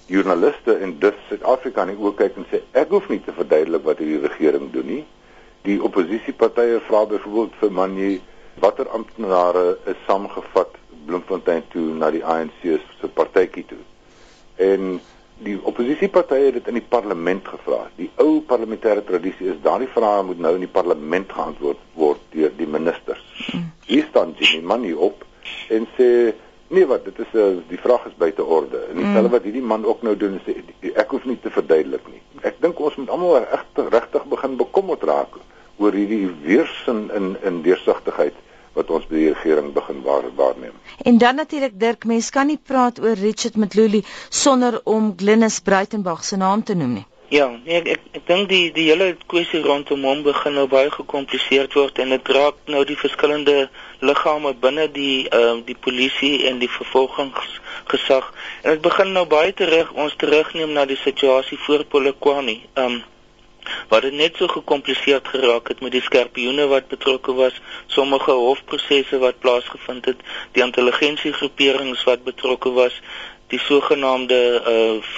joernaliste 0.06 0.74
en 0.84 0.98
dus 0.98 1.18
Suid-Afrika 1.28 1.84
nie 1.84 1.96
ook 1.98 2.18
kyk 2.20 2.36
en 2.40 2.46
sê 2.50 2.62
ek 2.78 2.90
hoef 2.94 3.08
nie 3.10 3.20
te 3.24 3.34
verduidelik 3.36 3.84
wat 3.86 4.02
hierdie 4.02 4.26
regering 4.26 4.70
doen 4.74 4.88
nie. 4.88 5.04
Die 5.66 5.78
oppositiepartye 5.82 6.80
vra 6.88 7.04
byvoorbeeld 7.06 7.58
vir 7.60 7.74
Manje 7.78 8.10
watter 8.60 8.88
amptenare 8.90 9.78
is 9.86 10.00
saamgevat 10.06 10.78
Bloemfontein 11.06 11.64
toe 11.72 11.88
na 11.98 12.10
die 12.14 12.24
ANC 12.24 12.60
se 12.62 13.08
partytjie 13.14 13.64
toe. 13.70 13.80
En 14.62 15.00
die 15.42 15.56
oppositiepartye 15.66 16.50
het 16.50 16.58
dit 16.60 16.70
in 16.70 16.78
die 16.78 16.88
parlement 16.88 17.48
gevra. 17.48 17.86
Die 17.98 18.10
ou 18.22 18.42
parlementêre 18.46 19.02
tradisie 19.06 19.50
is 19.54 19.60
daardie 19.64 19.90
vrae 19.94 20.22
moet 20.26 20.42
nou 20.42 20.54
in 20.58 20.66
die 20.66 20.70
parlement 20.70 21.32
geantwoord 21.32 21.82
word 21.98 22.22
deur 22.34 22.52
die 22.58 22.68
ministers. 22.70 23.24
Hmm. 23.50 23.70
Hier 23.86 24.06
staan 24.10 24.34
Jimmy 24.38 24.66
Manje 24.66 24.98
op 24.98 25.24
en 25.74 25.88
sê 25.96 26.10
Nee 26.72 26.86
wat, 26.88 27.04
dit 27.04 27.18
is 27.20 27.32
uh, 27.36 27.46
eh, 27.46 27.56
die 27.68 27.78
vraag 27.80 28.06
is 28.08 28.14
buite 28.16 28.44
orde. 28.44 28.78
En 28.88 28.96
dieselfde 28.96 29.28
mm. 29.28 29.34
wat 29.34 29.42
hierdie 29.48 29.62
man 29.72 29.84
ook 29.84 30.02
nou 30.02 30.14
doen 30.16 30.38
sê 30.46 30.54
ek 30.94 31.10
hoef 31.12 31.26
nie 31.28 31.36
te 31.40 31.52
verduidelik 31.52 32.06
nie. 32.08 32.22
Ek 32.48 32.62
dink 32.64 32.80
ons 32.80 32.96
moet 32.96 33.12
almal 33.12 33.42
regtig 33.42 33.90
regtig 33.92 34.24
begin 34.32 34.56
bekommerd 34.56 35.04
raak 35.10 35.36
oor 35.76 35.92
hierdie 35.92 36.30
weersin 36.46 37.04
in 37.18 37.36
in 37.44 37.60
deursigtigheid 37.66 38.38
wat 38.72 38.88
ons 38.88 39.04
by 39.10 39.18
die 39.18 39.30
regering 39.34 39.72
begin 39.76 40.00
waar, 40.06 40.24
waarneem. 40.36 40.72
En 41.04 41.18
dan 41.20 41.36
natuurlik 41.36 41.76
Dirk, 41.80 42.08
mens 42.08 42.30
kan 42.32 42.48
nie 42.48 42.56
praat 42.56 43.00
oor 43.04 43.20
Richard 43.20 43.56
Mtluli 43.60 44.00
sonder 44.28 44.80
om 44.84 45.12
Glenis 45.16 45.60
Breitenberg 45.60 46.24
se 46.24 46.40
naam 46.40 46.64
te 46.64 46.74
noem 46.74 47.00
nie. 47.02 47.06
Ja, 47.32 47.46
nee, 47.64 47.78
ek 47.80 47.86
ek, 47.88 48.00
ek 48.18 48.24
dink 48.28 48.50
die 48.50 48.64
die 48.76 48.90
hele 48.90 49.06
kwessie 49.32 49.62
rondom 49.64 50.02
hom 50.04 50.18
begin 50.26 50.52
nou 50.58 50.66
baie 50.68 50.90
gekompliseer 50.92 51.70
word 51.72 52.00
en 52.02 52.10
dit 52.12 52.26
raak 52.36 52.58
nou 52.74 52.82
die 52.84 52.96
verskillende 53.00 53.54
liggame 54.04 54.52
binne 54.64 54.84
die 54.92 55.30
ehm 55.30 55.62
uh, 55.62 55.62
die 55.64 55.78
polisie 55.86 56.42
en 56.50 56.60
die 56.60 56.68
vervolgingsgesag. 56.74 58.28
En 58.60 58.74
dit 58.74 58.82
begin 58.84 59.14
nou 59.16 59.24
baie 59.30 59.54
terug 59.56 59.94
ons 60.04 60.18
terugneem 60.20 60.76
na 60.76 60.84
die 60.90 61.00
situasie 61.06 61.56
voor 61.64 61.86
Polokwane. 61.94 62.58
Ehm 62.74 62.98
um, 62.98 63.00
wat 63.88 64.04
dit 64.04 64.18
net 64.18 64.36
so 64.36 64.52
gekompliseerd 64.52 65.32
geraak 65.32 65.72
het 65.72 65.80
met 65.80 65.96
die 65.96 66.04
skerpioene 66.04 66.66
wat 66.68 66.92
betrokke 66.92 67.32
was, 67.40 67.56
sommige 67.86 68.36
hofprosesse 68.44 69.22
wat 69.24 69.40
plaasgevind 69.40 70.10
het, 70.10 70.20
die 70.52 70.64
intelligensiegroeperings 70.66 72.04
wat 72.04 72.24
betrokke 72.28 72.72
was, 72.76 73.00
die 73.52 73.60
sogenaamde 73.60 74.40
uh, 74.60 75.16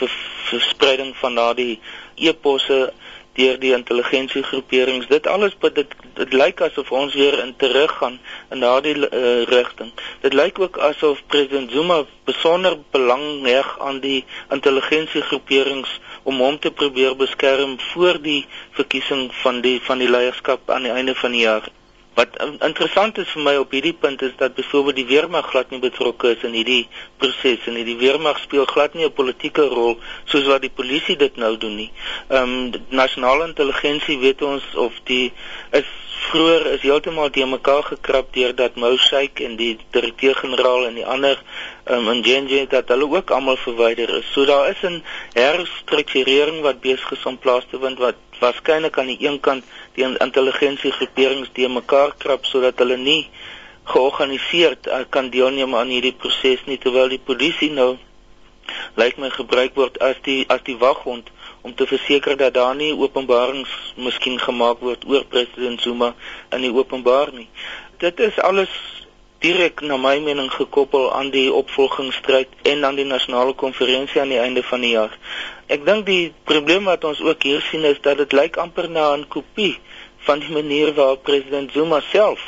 verspreiding 0.50 1.14
van 1.16 1.34
daardie 1.34 1.80
e-posse 2.14 2.92
deur 3.34 3.58
die 3.58 3.72
intelligensiegroeperings. 3.74 5.06
Dit 5.10 5.26
alles 5.26 5.56
dit 5.60 5.94
dit 6.14 6.32
lyk 6.32 6.60
asof 6.62 6.90
ons 6.94 7.14
weer 7.14 7.38
in 7.42 7.54
teruggaan 7.58 8.20
in 8.54 8.60
daardie 8.62 8.94
uh, 8.96 9.42
rigting. 9.50 9.90
Dit 10.22 10.34
lyk 10.38 10.60
ook 10.62 10.78
asof 10.78 11.22
president 11.26 11.72
Zuma 11.74 12.04
besonder 12.24 12.78
belang 12.94 13.46
heg 13.46 13.78
aan 13.78 13.98
die 14.00 14.24
intelligensiegroeperings 14.54 15.98
om 16.22 16.38
hom 16.38 16.58
te 16.58 16.70
probeer 16.70 17.16
beskerm 17.16 17.80
voor 17.92 18.20
die 18.22 18.44
verkiesing 18.78 19.30
van 19.42 19.60
die 19.60 19.80
van 19.82 19.98
die 19.98 20.10
leierskap 20.10 20.70
aan 20.70 20.86
die 20.86 20.94
einde 20.94 21.14
van 21.14 21.34
die 21.34 21.42
jaar. 21.48 21.66
Wat 22.14 22.36
interessant 22.60 23.18
is 23.18 23.30
vir 23.34 23.42
my 23.42 23.54
op 23.58 23.72
hierdie 23.74 23.94
punt 24.04 24.22
is 24.22 24.34
dat 24.38 24.54
byvoorbeeld 24.54 25.00
die 25.00 25.06
weermag 25.06 25.48
glad 25.50 25.70
nie 25.70 25.80
betrokke 25.82 26.30
is 26.36 26.44
in 26.46 26.54
hierdie 26.54 26.86
proses 27.18 27.66
en 27.66 27.74
die 27.74 27.96
weermag 27.98 28.38
speel 28.38 28.68
glad 28.70 28.94
nie 28.94 29.06
'n 29.06 29.12
politieke 29.12 29.66
rol 29.72 29.98
soos 30.24 30.46
wat 30.46 30.62
die 30.62 30.70
polisie 30.70 31.16
dit 31.16 31.36
nou 31.36 31.56
doen 31.56 31.76
nie. 31.76 31.90
Ehm 32.28 32.54
um, 32.54 32.72
nasionale 32.88 33.46
intelligensie 33.50 34.18
weet 34.18 34.42
ons 34.42 34.74
of 34.74 34.92
die 35.04 35.32
is 35.70 35.90
vroeër 36.30 36.66
is 36.72 36.82
heeltemal 36.82 37.30
te 37.30 37.46
mekaar 37.46 37.82
gekrap 37.82 38.32
deur 38.34 38.54
dat 38.54 38.76
Moushaik 38.80 39.40
en 39.40 39.56
die 39.56 39.72
direkteur-generaal 39.96 40.86
en 40.88 40.94
die 41.00 41.06
ander 41.06 41.40
ehm 41.84 42.08
um, 42.08 42.10
in 42.12 42.22
JNJ 42.26 42.66
dat 42.72 42.88
hulle 42.88 43.08
ook 43.16 43.30
almal 43.30 43.56
verwyder 43.56 44.10
is. 44.18 44.30
So 44.32 44.44
daar 44.44 44.68
is 44.70 44.82
'n 44.82 45.02
herstrukturering 45.32 46.60
wat 46.60 46.80
besig 46.80 47.10
is 47.12 47.26
om 47.26 47.38
plaas 47.38 47.64
te 47.70 47.78
vind 47.78 47.98
wat 47.98 48.16
waarskynlik 48.38 48.98
aan 48.98 49.12
die 49.12 49.26
een 49.26 49.40
kant 49.40 49.64
die 49.94 50.04
intelligensiegroeperings 50.26 51.52
die 51.52 51.68
mekaar 51.68 52.14
krap 52.18 52.44
sodat 52.44 52.78
hulle 52.78 52.96
nie 52.96 53.28
georganiseerd 53.84 54.86
uh, 54.86 55.04
kan 55.08 55.30
deelneem 55.30 55.74
aan 55.74 55.92
hierdie 55.92 56.16
proses 56.24 56.64
nie 56.66 56.78
terwyl 56.78 57.08
die 57.08 57.24
polisie 57.30 57.70
nou 57.70 57.96
lyk 59.00 59.18
my 59.20 59.30
gebruik 59.30 59.74
word 59.80 59.98
as 60.00 60.20
die 60.24 60.44
as 60.48 60.62
die 60.68 60.76
waghond 60.80 61.30
om 61.64 61.74
te 61.74 61.86
verseker 61.86 62.36
dat 62.36 62.54
daar 62.54 62.74
nie 62.76 62.92
openbarings 62.92 63.70
miskien 63.96 64.36
gemaak 64.40 64.82
word 64.84 65.04
oor 65.08 65.24
president 65.32 65.80
Zuma 65.80 66.10
in 66.52 66.60
die 66.66 66.72
openbaar 66.72 67.32
nie. 67.32 67.48
Dit 68.04 68.20
is 68.20 68.36
alles 68.38 68.72
direk 69.44 69.80
na 69.80 69.96
my 69.96 70.18
mening 70.24 70.50
gekoppel 70.52 71.08
aan 71.12 71.30
die 71.32 71.46
opvolgingsstryd 71.52 72.52
en 72.72 72.84
aan 72.84 73.00
die 73.00 73.08
nasionale 73.08 73.56
konferensie 73.64 74.20
aan 74.20 74.32
die 74.32 74.40
einde 74.40 74.62
van 74.62 74.84
die 74.84 74.92
jaar. 74.92 75.16
Ek 75.72 75.86
dink 75.88 76.04
die 76.08 76.34
probleem 76.44 76.84
wat 76.88 77.04
ons 77.08 77.24
ook 77.24 77.48
hier 77.48 77.64
sien 77.70 77.88
is 77.88 78.00
dat 78.04 78.20
dit 78.20 78.36
lyk 78.36 78.60
amper 78.60 78.90
na 78.90 79.14
'n 79.16 79.24
kopie 79.28 79.78
van 80.28 80.44
die 80.44 80.52
manier 80.52 80.92
waarop 80.94 81.24
president 81.24 81.72
Zuma 81.72 82.00
self 82.12 82.44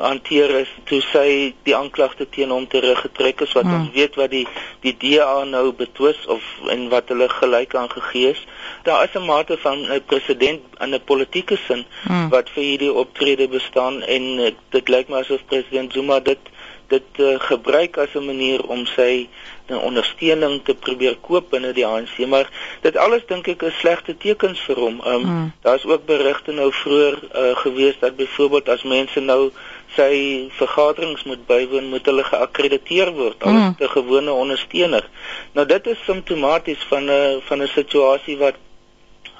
hanteer 0.00 0.50
is 0.60 0.70
toe 0.88 1.00
sy 1.06 1.54
die 1.68 1.76
aanklagte 1.76 2.26
teen 2.28 2.50
hom 2.54 2.66
teruggetrek 2.70 3.44
is 3.46 3.52
wat 3.58 3.68
hmm. 3.68 3.80
ons 3.80 3.92
weet 3.94 4.18
wat 4.20 4.30
die 4.34 4.46
die 4.84 4.94
DA 5.02 5.44
nou 5.44 5.72
betwis 5.76 6.20
of 6.26 6.44
en 6.74 6.88
wat 6.94 7.12
hulle 7.12 7.28
gelyk 7.28 7.74
aangegee 7.74 8.32
is. 8.34 8.42
Daar 8.84 9.04
is 9.04 9.14
'n 9.14 9.26
mate 9.26 9.58
van 9.66 9.78
'n 9.86 10.02
president 10.06 10.62
in 10.80 10.94
'n 10.94 11.04
politieke 11.04 11.58
sin 11.66 11.84
hmm. 12.06 12.28
wat 12.28 12.50
vir 12.54 12.62
hierdie 12.62 12.92
optrede 12.92 13.48
bestaan 13.48 14.02
en 14.02 14.54
dit 14.70 14.88
lyk 14.88 15.08
my 15.08 15.20
asof 15.20 15.44
president 15.46 15.92
Zuma 15.92 16.20
dit 16.20 16.50
dit 16.90 17.22
uh, 17.22 17.38
gebruik 17.38 17.96
as 17.96 18.14
'n 18.14 18.26
manier 18.26 18.60
om 18.66 18.86
sy 18.86 19.28
uh, 19.68 19.82
ondersteuning 19.82 20.60
te 20.64 20.74
probeer 20.74 21.16
koop 21.26 21.50
binne 21.54 21.72
die 21.72 21.86
ANC, 21.86 22.18
maar 22.26 22.50
dit 22.82 22.96
alles 22.96 23.26
dink 23.26 23.48
ek 23.48 23.62
is 23.62 23.78
slegte 23.78 24.16
tekens 24.16 24.60
vir 24.66 24.78
hom. 24.84 25.00
Um, 25.06 25.26
mm. 25.26 25.52
Daar's 25.66 25.86
ook 25.86 26.06
berigte 26.06 26.52
nou 26.52 26.70
vroeër 26.82 27.18
uh, 27.22 27.56
gewees 27.62 27.98
dat 28.00 28.16
byvoorbeeld 28.16 28.68
as 28.68 28.82
mense 28.82 29.20
nou 29.20 29.50
sy 29.96 30.48
vergaderings 30.58 31.22
moet 31.26 31.46
bywoon, 31.46 31.88
moet 31.90 32.06
hulle 32.06 32.24
geakkrediteer 32.24 33.12
word 33.16 33.42
as 33.42 33.52
mm. 33.52 33.74
'n 33.78 33.94
gewone 33.94 34.32
ondersteuner. 34.32 35.04
Nou 35.52 35.66
dit 35.66 35.86
is 35.86 36.04
simptomaties 36.04 36.82
van 36.88 37.10
'n 37.10 37.40
van 37.48 37.62
'n 37.62 37.72
situasie 37.74 38.36
wat 38.38 38.54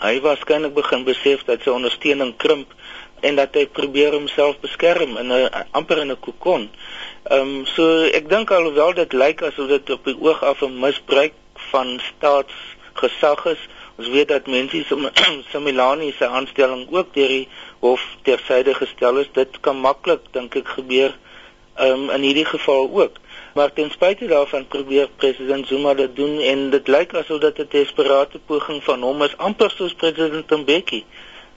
hy 0.01 0.21
waarskynlik 0.21 0.75
begin 0.75 1.05
besef 1.05 1.45
dat 1.45 1.63
sy 1.63 1.71
ondersteuning 1.71 2.37
krimp 2.37 2.73
en 3.21 3.37
dat 3.37 3.55
hy 3.55 3.67
probeer 3.67 4.13
homself 4.17 4.57
beskerm 4.61 5.17
in 5.17 5.33
'n 5.33 5.67
amper 5.71 5.99
in 5.99 6.11
'n 6.11 6.21
kokon. 6.21 6.71
Ehm 7.25 7.41
um, 7.41 7.67
so 7.67 7.85
ek 8.19 8.29
dink 8.29 8.51
alhoewel 8.51 8.95
dit 8.95 9.13
lyk 9.13 9.43
asof 9.43 9.69
dit 9.69 9.91
op 9.91 10.05
die 10.05 10.17
oog 10.21 10.43
af 10.43 10.63
'n 10.63 10.81
misbruik 10.81 11.33
van 11.71 12.01
staatsgesag 12.01 13.45
is, 13.47 13.63
ons 14.01 14.09
weet 14.09 14.29
dat 14.29 14.47
mense 14.47 14.85
so 14.89 15.11
Similani 15.53 16.13
se 16.17 16.27
aanstelling 16.27 16.87
ook 16.91 17.13
deur 17.15 17.29
die 17.29 17.49
hof 17.85 18.05
tersyde 18.23 18.75
gestel 18.75 19.21
is. 19.23 19.29
Dit 19.37 19.61
kan 19.61 19.77
maklik 19.81 20.31
dink 20.37 20.57
ek 20.57 20.73
gebeur 20.79 21.13
um, 21.77 22.09
in 22.17 22.25
hierdie 22.25 22.49
geval 22.49 22.89
ook. 23.03 23.21
Maar 23.55 23.73
ten 23.77 23.91
spyte 23.91 24.27
daarvan 24.31 24.67
probeer 24.73 25.09
president 25.21 25.67
Zuma 25.67 25.95
dit 25.95 26.17
doen 26.17 26.39
en 26.53 26.69
dit 26.75 26.89
lyk 26.89 27.15
asof 27.23 27.41
dit 27.45 27.59
'n 27.59 27.69
desperate 27.77 28.41
poging 28.47 28.83
van 28.89 29.03
hom 29.03 29.23
is 29.23 29.37
amper 29.37 29.71
soos 29.71 29.95
president 29.95 30.51
Mbeki 30.51 31.05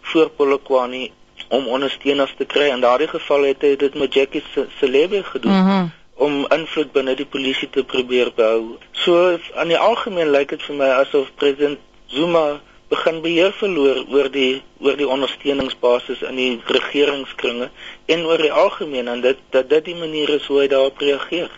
voor 0.02 0.30
Polokwane 0.30 1.10
om 1.48 1.68
ondersteuners 1.68 2.34
te 2.38 2.46
kry. 2.46 2.70
In 2.70 2.82
daardie 2.82 3.08
geval 3.08 3.44
het 3.44 3.62
hy 3.62 3.76
dit 3.76 3.94
met 3.96 4.14
Jackie 4.14 4.44
Celebi 4.80 5.24
gedoen. 5.24 5.52
Mm 5.52 5.68
-hmm 5.68 5.92
om 6.16 6.46
invloed 6.54 6.92
binne 6.94 7.16
die 7.18 7.26
polisie 7.26 7.70
te 7.70 7.84
probeer 7.84 8.32
bou. 8.36 8.78
So 9.04 9.38
aan 9.58 9.72
die 9.72 9.80
algemeen 9.80 10.30
lyk 10.34 10.54
dit 10.54 10.62
vir 10.68 10.78
my 10.78 10.90
asof 11.00 11.32
president 11.42 11.82
Zuma 12.14 12.62
begin 12.90 13.22
beheer 13.22 13.54
verloor 13.58 14.04
oor 14.14 14.30
die 14.32 14.62
oor 14.84 14.98
die 15.00 15.08
ondersteuningsbasis 15.10 16.22
in 16.30 16.38
die 16.38 16.52
regeringskringe 16.76 17.70
en 18.06 18.26
oor 18.30 18.42
die 18.42 18.52
algemeen 18.52 19.10
en 19.10 19.24
dit 19.24 19.40
dat 19.56 19.70
dit 19.70 19.86
die 19.92 19.98
manier 19.98 20.30
is 20.36 20.46
hoe 20.52 20.60
hy 20.62 20.68
daarop 20.74 21.02
reageer. 21.02 21.50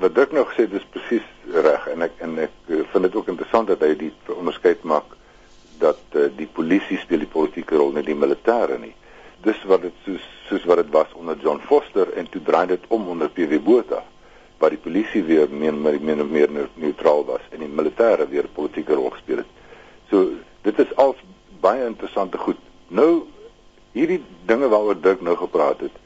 Wat 0.00 0.18
ek 0.24 0.32
nog 0.32 0.54
sê 0.56 0.64
dis 0.70 0.86
presies 0.94 1.26
reg 1.52 1.90
en 1.92 2.06
ek 2.06 2.22
en 2.24 2.38
ek 2.46 2.54
vind 2.70 3.08
dit 3.08 3.18
ook 3.20 3.28
interessant 3.34 3.68
dat 3.68 3.84
hy 3.84 3.92
die 4.06 4.12
onderskeid 4.36 4.86
maak 4.88 5.16
dat 5.82 6.00
uh, 6.16 6.26
die 6.38 6.48
polisie 6.56 6.98
speel 7.02 7.22
die 7.22 7.34
politieke 7.34 7.76
rol 7.78 7.92
nie 7.94 8.06
die 8.06 8.16
militêre 8.16 8.80
nie 8.80 8.94
dis 9.44 9.60
wat 9.70 9.84
dit 9.86 10.04
soos 10.06 10.24
soos 10.48 10.64
wat 10.70 10.80
dit 10.82 10.94
was 10.94 11.12
onder 11.20 11.36
John 11.42 11.60
Foster 11.68 12.10
en 12.16 12.26
toe 12.32 12.42
draai 12.42 12.66
dit 12.72 12.88
om 12.94 13.06
onder 13.12 13.28
PW 13.28 13.60
Botha 13.64 14.00
waar 14.58 14.74
die 14.74 14.82
polisie 14.82 15.22
weer 15.22 15.46
meer 15.50 15.74
meer 15.74 16.24
meer, 16.26 16.68
neutraal 16.74 17.24
was 17.28 17.44
en 17.52 17.62
die 17.62 17.70
militêre 17.70 18.26
weer 18.30 18.48
politieke 18.54 18.96
rol 18.98 19.12
gespeel 19.14 19.44
het. 19.44 19.57
So 20.10 20.30
dit 20.62 20.78
is 20.78 20.94
al 20.96 21.16
baie 21.60 21.86
interessante 21.86 22.38
goed. 22.38 22.58
Nou 22.88 23.22
hierdie 23.92 24.22
dinge 24.46 24.68
waaroor 24.68 25.00
Dirk 25.00 25.20
nou 25.20 25.36
gepraat 25.36 25.80
het 25.80 25.96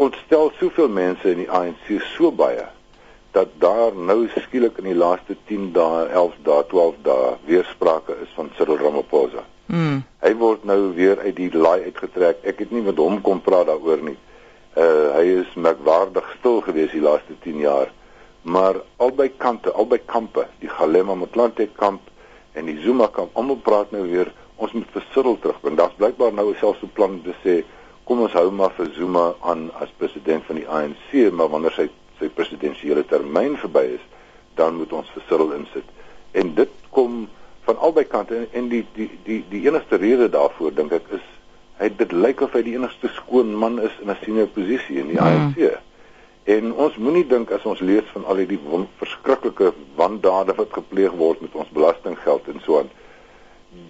ontstel 0.00 0.52
soveel 0.56 0.88
mense 0.88 1.28
in 1.30 1.42
die 1.42 1.50
ANC 1.50 1.88
so 2.14 2.30
baie 2.32 2.64
dat 3.36 3.50
daar 3.62 3.94
nou 3.94 4.24
skielik 4.32 4.78
in 4.80 4.88
die 4.90 4.96
laaste 4.96 5.36
10 5.46 5.70
dae, 5.76 6.06
11 6.08 6.38
dae, 6.46 6.62
12 6.70 6.94
dae 7.06 7.34
weer 7.46 7.66
sprake 7.68 8.16
is 8.24 8.32
van 8.34 8.48
Cyril 8.56 8.80
Ramaphosa. 8.80 9.44
Mm. 9.70 10.00
Hy 10.24 10.32
word 10.40 10.64
nou 10.66 10.78
weer 10.96 11.20
uit 11.22 11.36
die 11.36 11.50
laai 11.54 11.84
uitgetrek. 11.84 12.40
Ek 12.42 12.64
het 12.64 12.72
nie 12.74 12.82
met 12.82 12.98
hom 12.98 13.20
kom 13.22 13.42
praat 13.44 13.68
daaroor 13.70 14.02
nie. 14.08 14.16
Uh 14.74 15.12
hy 15.14 15.26
is 15.42 15.52
merkwaardig 15.54 16.26
stil 16.38 16.58
gewees 16.66 16.90
die 16.96 17.04
laaste 17.04 17.36
10 17.44 17.62
jaar. 17.62 17.92
Maar 18.42 18.80
albei 18.96 19.28
kante, 19.36 19.70
albei 19.70 20.00
kampe, 20.06 20.46
die 20.64 20.72
Galema 20.72 21.14
Motlanthe 21.14 21.68
kamp 21.76 22.08
en 22.52 22.66
die 22.66 22.80
Zuma 22.82 23.06
kamp, 23.12 23.36
almal 23.38 23.56
praat 23.56 23.92
nou 23.94 24.02
weer 24.08 24.32
ons 24.60 24.72
moet 24.72 24.88
vir 24.92 25.04
Cyril 25.14 25.38
terugbring. 25.40 25.76
Daar's 25.76 25.96
blykbaar 25.96 26.32
nou 26.32 26.54
selfs 26.54 26.82
'n 26.82 26.92
plan 26.94 27.10
om 27.10 27.22
te 27.22 27.34
sê 27.44 27.64
kom 28.04 28.20
ons 28.20 28.32
hou 28.32 28.50
maar 28.50 28.72
vir 28.76 28.90
Zuma 28.94 29.34
aan 29.40 29.70
as 29.80 29.88
president 29.96 30.44
van 30.44 30.56
die 30.56 30.68
ANC, 30.68 31.32
maar 31.32 31.48
wanneer 31.48 31.72
sy 31.72 31.88
sy 32.18 32.28
presidensiële 32.28 33.04
termyn 33.06 33.56
verby 33.56 33.84
is, 33.96 34.04
dan 34.54 34.76
moet 34.76 34.92
ons 34.92 35.10
vir 35.14 35.22
Cyril 35.28 35.52
insit. 35.52 35.84
En 36.32 36.54
dit 36.54 36.68
kom 36.90 37.28
van 37.64 37.78
albei 37.78 38.04
kante 38.04 38.36
en, 38.36 38.46
en 38.52 38.68
die 38.68 38.86
die 38.94 39.10
die 39.24 39.44
die 39.48 39.66
enigste 39.68 39.96
rede 39.96 40.28
daarvoor 40.28 40.74
dink 40.74 40.92
ek 40.92 41.06
is 41.16 41.26
hy 41.80 41.88
dit 41.96 42.12
lyk 42.12 42.42
of 42.44 42.52
hy 42.52 42.62
die 42.62 42.74
enigste 42.76 43.08
skoon 43.16 43.54
man 43.56 43.78
is 43.80 43.94
in 44.02 44.10
'n 44.10 44.16
senior 44.24 44.46
posisie 44.46 44.98
in 45.00 45.08
die 45.08 45.20
mm. 45.20 45.26
ANC. 45.26 45.80
En 46.50 46.72
ons 46.72 46.96
moenie 46.96 47.26
dink 47.30 47.50
as 47.54 47.66
ons 47.68 47.80
lees 47.84 48.06
van 48.14 48.24
al 48.30 48.40
die 48.50 48.58
verskriklike 48.98 49.72
wandade 49.98 50.56
wat 50.58 50.72
gepleeg 50.74 51.12
word 51.20 51.42
met 51.44 51.54
ons 51.54 51.70
belastinggeld 51.76 52.48
en 52.50 52.62
so 52.64 52.80
aan 52.80 52.90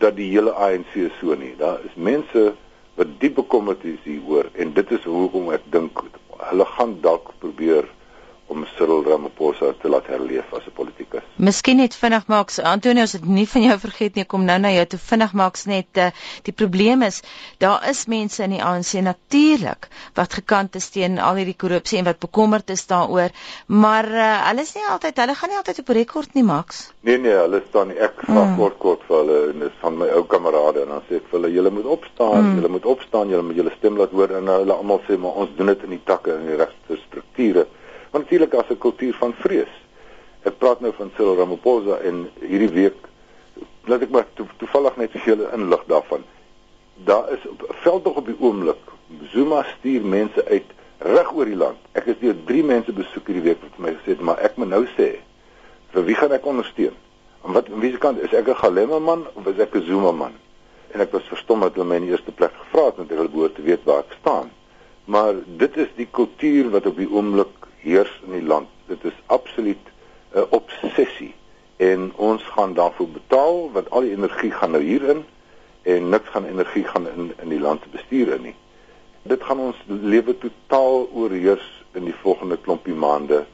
dat 0.02 0.16
die 0.18 0.28
hele 0.32 0.52
ANC 0.52 0.92
so 1.20 1.34
nie. 1.34 1.54
Daar 1.56 1.80
is 1.88 1.96
mense 1.96 2.50
wat 2.98 3.14
diep 3.22 3.38
bekommerd 3.38 3.84
is 3.88 4.02
hieroor 4.04 4.50
en 4.60 4.74
dit 4.76 4.92
is 4.92 5.06
hoekom 5.08 5.48
ek 5.56 5.64
dink 5.72 6.02
hulle 6.50 6.66
gaan 6.74 6.98
dalk 7.04 7.32
probeer 7.40 7.88
om 8.50 8.66
Cyril 8.76 9.04
Ramaphosa 9.06 9.72
te 9.80 9.88
laat 9.88 10.10
herleef 10.10 10.52
as 10.52 10.66
'n 10.66 10.74
politikus. 10.74 11.09
Miskien 11.40 11.78
net 11.80 11.94
vinnig 11.96 12.26
maaks 12.28 12.58
Antonio 12.60 13.06
as 13.06 13.14
dit 13.16 13.24
nie 13.24 13.46
van 13.48 13.62
jou 13.64 13.76
vergeet 13.80 14.18
nie 14.18 14.26
kom 14.28 14.42
nou 14.44 14.58
na 14.60 14.74
jou 14.74 14.82
toe 14.92 14.98
vinnig 15.00 15.30
maaks 15.40 15.62
net 15.70 16.00
uh, 16.02 16.10
die 16.44 16.52
probleem 16.52 17.00
is 17.06 17.22
daar 17.64 17.86
is 17.88 18.02
mense 18.12 18.42
in 18.44 18.52
die 18.52 18.60
ANC 18.60 18.90
natuurlik 19.06 19.88
wat 20.18 20.36
gekant 20.36 20.76
is 20.76 20.90
teen 20.92 21.16
al 21.16 21.40
hierdie 21.40 21.56
korrupsie 21.64 21.96
en 22.02 22.10
wat 22.10 22.20
bekommerd 22.20 22.68
is 22.76 22.84
daaroor 22.92 23.32
maar 23.84 24.10
uh, 24.12 24.28
hulle 24.50 24.66
is 24.68 24.74
nie 24.76 24.84
altyd 24.92 25.24
hulle 25.24 25.38
gaan 25.40 25.54
nie 25.54 25.58
altyd 25.62 25.82
op 25.84 25.94
rekord 26.00 26.36
nie 26.36 26.44
Max. 26.50 26.84
Nee 27.08 27.16
nee, 27.24 27.32
hulle 27.40 27.64
staan 27.70 27.88
nie 27.94 28.00
ek 28.10 28.20
vra 28.26 28.44
mm. 28.44 28.56
kort 28.60 28.80
kort 28.84 29.08
vir 29.08 29.22
hulle 29.22 29.42
en 29.54 29.64
dis 29.64 29.82
van 29.82 30.00
my 30.04 30.12
ou 30.20 30.24
kamerade 30.36 30.84
en 30.84 30.96
dan 30.98 31.04
sê 31.08 31.22
ek 31.22 31.28
vir 31.32 31.40
hulle 31.40 31.56
julle 31.56 31.76
moet 31.80 31.92
opstaan, 31.96 32.40
mm. 32.44 32.56
julle 32.60 32.76
moet 32.76 32.94
opstaan, 32.98 33.32
julle 33.32 33.48
moet 33.48 33.64
julle 33.64 33.76
stem 33.80 33.96
laat 33.96 34.12
hoor 34.12 34.36
en 34.36 34.56
hulle 34.58 34.76
almal 34.76 35.00
sê 35.08 35.16
maar 35.16 35.40
ons 35.40 35.56
doen 35.56 35.72
dit 35.72 35.88
in 35.88 35.96
die 35.96 36.04
takke 36.04 36.36
en 36.36 36.50
die 36.52 36.60
regte 36.60 37.00
strukture. 37.08 37.70
Want 38.12 38.26
natuurlik 38.26 38.60
as 38.60 38.74
'n 38.74 38.84
kultuur 38.84 39.16
van 39.24 39.32
vrees. 39.40 39.80
Ek 40.48 40.56
praat 40.58 40.80
nou 40.80 40.92
van 40.96 41.10
Cyril 41.16 41.36
Ramaphosa 41.36 41.98
en 42.08 42.28
hierdie 42.40 42.72
week 42.72 43.08
laat 43.90 44.04
ek 44.06 44.12
maar 44.14 44.28
to, 44.38 44.46
toevallig 44.60 44.96
net 44.96 45.12
vir 45.16 45.26
julle 45.32 45.48
inlig 45.56 45.82
daarvan. 45.90 46.24
Daar 47.08 47.28
is 47.34 47.44
veldtog 47.84 48.20
op 48.20 48.28
die 48.28 48.36
oomblik. 48.38 48.80
Zuma 49.32 49.62
stuur 49.76 50.04
mense 50.06 50.44
uit 50.48 50.72
reg 51.00 51.32
oor 51.32 51.48
die 51.48 51.58
land. 51.58 51.80
Ek 51.96 52.08
het 52.08 52.20
deur 52.20 52.36
drie 52.48 52.62
mense 52.64 52.92
besoek 52.92 53.28
hierdie 53.28 53.46
week 53.50 53.62
wat 53.64 53.76
vir 53.76 53.86
my 53.86 53.94
gesê 53.98 54.14
het, 54.14 54.24
maar 54.24 54.40
ek 54.44 54.56
moet 54.60 54.72
nou 54.72 54.84
sê 54.96 55.10
vir 55.90 56.06
wie 56.06 56.16
gaan 56.16 56.32
ek 56.36 56.46
ondersteun? 56.46 56.96
En 57.44 57.56
wat 57.56 57.68
wie 57.82 57.90
se 57.92 57.98
kant 57.98 58.20
is 58.22 58.32
ek 58.36 58.48
'n 58.48 58.60
Galema 58.62 58.98
man 58.98 59.26
of 59.34 59.46
is 59.46 59.58
ek 59.58 59.74
'n 59.76 59.86
Zuma 59.88 60.12
man? 60.12 60.32
En 60.92 61.00
ek 61.00 61.12
was 61.12 61.28
verstom 61.28 61.60
dat 61.60 61.74
hulle 61.74 61.88
my 61.88 61.96
in 61.96 62.08
die 62.08 62.10
eerste 62.10 62.32
plek 62.32 62.52
gevra 62.52 62.84
het 62.86 62.96
want 62.96 63.08
wil 63.08 63.28
behoort 63.28 63.54
te 63.54 63.62
weet 63.62 63.84
waar 63.84 64.04
ek 64.04 64.16
staan. 64.20 64.50
Maar 65.04 65.34
dit 65.56 65.76
is 65.76 65.88
die 65.96 66.08
kultuur 66.10 66.70
wat 66.70 66.86
op 66.86 66.96
die 66.96 67.10
oomblik 67.10 67.68
heers 67.82 68.20
in 68.26 68.32
die 68.32 68.46
land. 68.46 68.68
Dit 68.86 69.04
is 69.04 69.16
absoluut 69.26 69.89
'n 70.34 70.46
obsessie 70.50 71.34
en 71.76 72.12
ons 72.16 72.42
gaan 72.42 72.74
daarvoor 72.74 73.08
betaal 73.08 73.70
want 73.72 73.90
al 73.90 74.00
die 74.00 74.16
energie 74.16 74.50
gaan 74.50 74.70
nou 74.70 74.82
hierin 74.82 75.24
en 75.82 76.08
niks 76.08 76.28
gaan 76.28 76.46
energie 76.46 76.84
gaan 76.84 77.08
in 77.08 77.32
in 77.42 77.48
die 77.48 77.60
land 77.60 77.90
bestuur 77.90 78.34
in 78.34 78.42
nie. 78.42 78.54
Dit 79.22 79.42
gaan 79.42 79.58
ons 79.58 79.76
lewe 79.86 80.38
totaal 80.38 81.08
oorheers 81.12 81.84
in 81.92 82.04
die 82.04 82.14
volgende 82.22 82.56
klompie 82.56 82.94
maande 82.94 83.44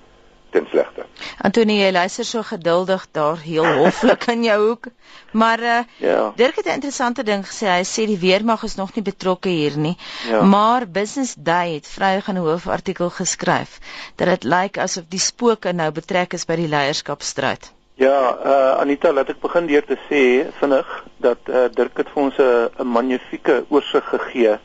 ten 0.50 0.66
slegte. 0.70 1.04
Antonie, 1.40 1.78
jy 1.80 1.90
luister 1.92 2.24
so 2.24 2.42
geduldig 2.42 3.06
daar 3.16 3.38
heel 3.42 3.66
hoflik 3.80 4.26
in 4.32 4.44
jou 4.44 4.58
hoek. 4.68 4.88
Maar 5.32 5.60
uh, 5.60 5.78
ja. 6.02 6.32
Dirk 6.36 6.56
het 6.56 6.66
'n 6.66 6.78
interessante 6.78 7.22
ding 7.22 7.46
gesê. 7.46 7.66
Hy 7.66 7.84
sê 7.84 8.06
die 8.06 8.18
weermag 8.18 8.62
is 8.62 8.74
nog 8.74 8.94
nie 8.94 9.02
betrokke 9.02 9.48
hier 9.48 9.78
nie. 9.78 9.96
Ja. 10.28 10.42
Maar 10.42 10.88
Business 10.88 11.34
Day 11.38 11.74
het 11.74 11.88
Vrydag 11.88 12.28
'n 12.28 12.36
hoofartikel 12.36 13.10
geskryf 13.10 13.78
dat 14.14 14.28
dit 14.28 14.44
lyk 14.44 14.78
asof 14.78 15.04
die 15.08 15.20
spooke 15.20 15.72
nou 15.72 15.90
betrek 15.90 16.32
is 16.32 16.44
by 16.44 16.56
die 16.56 16.68
leierskapstryd. 16.68 17.72
Ja, 17.94 18.38
uh, 18.44 18.80
Anita, 18.80 19.12
laat 19.12 19.28
ek 19.28 19.40
begin 19.40 19.66
deur 19.66 19.84
te 19.84 19.96
sê 20.08 20.52
vinnig 20.58 21.04
dat 21.16 21.38
uh, 21.48 21.64
Dirk 21.72 21.96
het 21.96 22.08
vir 22.12 22.22
ons 22.22 22.38
'n 22.38 22.86
magnifieke 22.86 23.64
oorsig 23.68 24.04
gegee 24.04 24.58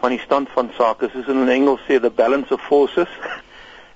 van 0.00 0.10
die 0.10 0.18
stand 0.18 0.48
van 0.50 0.70
sake. 0.78 1.08
Soos 1.12 1.26
in 1.26 1.48
Engels 1.48 1.80
sê 1.86 2.00
the 2.00 2.10
balance 2.10 2.54
of 2.54 2.60
forces 2.60 3.08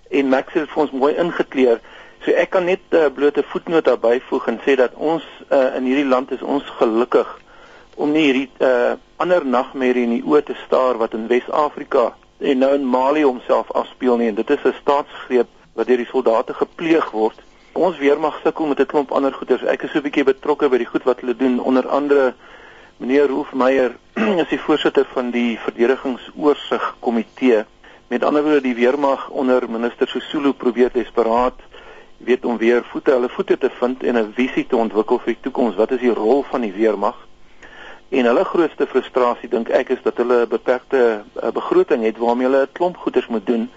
en 0.08 0.28
Max 0.28 0.52
het 0.52 0.68
vir 0.70 0.82
ons 0.82 0.90
mooi 0.90 1.14
ingekleer. 1.14 1.80
So 2.24 2.32
ek 2.32 2.50
kan 2.50 2.64
net 2.64 2.80
'n 2.90 2.96
uh, 2.96 3.10
blote 3.14 3.42
voetnota 3.42 3.96
byvoeg 3.96 4.46
en 4.46 4.60
sê 4.66 4.76
dat 4.76 4.94
ons 4.94 5.24
uh, 5.50 5.74
in 5.76 5.84
hierdie 5.84 6.08
land 6.08 6.30
is 6.30 6.42
ons 6.42 6.64
gelukkig 6.78 7.40
om 7.94 8.12
nie 8.12 8.24
hierdie 8.24 8.50
uh, 8.60 8.94
ander 9.16 9.46
nagmerrie 9.46 10.04
in 10.04 10.16
die 10.18 10.24
oë 10.24 10.42
te 10.44 10.56
staar 10.66 10.98
wat 10.98 11.14
in 11.14 11.28
Wes-Afrika 11.28 12.14
en 12.38 12.58
nou 12.58 12.74
in 12.74 12.84
Mali 12.84 13.22
homself 13.22 13.70
afspeel 13.72 14.16
nie 14.16 14.28
en 14.28 14.34
dit 14.34 14.50
is 14.50 14.64
'n 14.64 14.74
staatsgreep 14.80 15.48
wat 15.74 15.86
deur 15.86 15.96
die 15.96 16.12
soldate 16.12 16.54
gepleeg 16.54 17.10
word. 17.10 17.38
Ons 17.72 17.98
weermag 17.98 18.40
sukkel 18.42 18.66
met 18.66 18.80
'n 18.80 18.86
klomp 18.86 19.12
ander 19.12 19.32
goeders. 19.32 19.62
Ek 19.62 19.82
is 19.82 19.90
so 19.90 19.98
'n 19.98 20.02
bietjie 20.02 20.24
betrokke 20.24 20.68
by 20.68 20.78
die 20.78 20.90
goed 20.92 21.04
wat 21.04 21.20
hulle 21.20 21.36
doen 21.36 21.60
onder 21.60 21.88
andere 21.88 22.34
meneer 22.96 23.28
Rolf 23.28 23.52
Meyer 23.52 23.96
is 24.42 24.48
die 24.48 24.60
voorsitter 24.60 25.06
van 25.12 25.30
die 25.30 25.58
verdedigingsoorsig 25.58 26.96
komitee 27.00 27.64
Met 28.08 28.24
ander 28.24 28.42
woorde 28.42 28.60
die 28.60 28.74
weermag 28.74 29.28
onder 29.28 29.70
minister 29.70 30.08
Sisulu 30.08 30.52
probeer 30.52 30.90
desperaat 30.92 31.58
weet 32.16 32.44
om 32.44 32.56
weer 32.56 32.84
voete 32.84 33.10
hulle 33.10 33.28
voete 33.28 33.58
te 33.58 33.70
vind 33.70 34.02
en 34.02 34.18
'n 34.18 34.32
visie 34.34 34.66
te 34.66 34.76
ontwikkel 34.76 35.18
vir 35.18 35.32
die 35.32 35.40
toekoms. 35.40 35.74
Wat 35.74 35.90
is 35.90 36.00
die 36.00 36.14
rol 36.14 36.42
van 36.42 36.60
die 36.60 36.72
weermag? 36.72 37.26
En 38.08 38.24
hulle 38.24 38.44
grootste 38.44 38.86
frustrasie 38.86 39.48
dink 39.48 39.68
ek 39.68 39.88
is 39.88 40.02
dat 40.02 40.16
hulle 40.16 40.42
'n 40.42 40.48
beperkte 40.48 41.24
uh, 41.42 41.50
begroting 41.50 42.04
het 42.04 42.18
waarmee 42.18 42.46
hulle 42.46 42.62
'n 42.62 42.72
klomp 42.72 42.96
goeders 42.96 43.26
moet 43.26 43.46
doen 43.46 43.70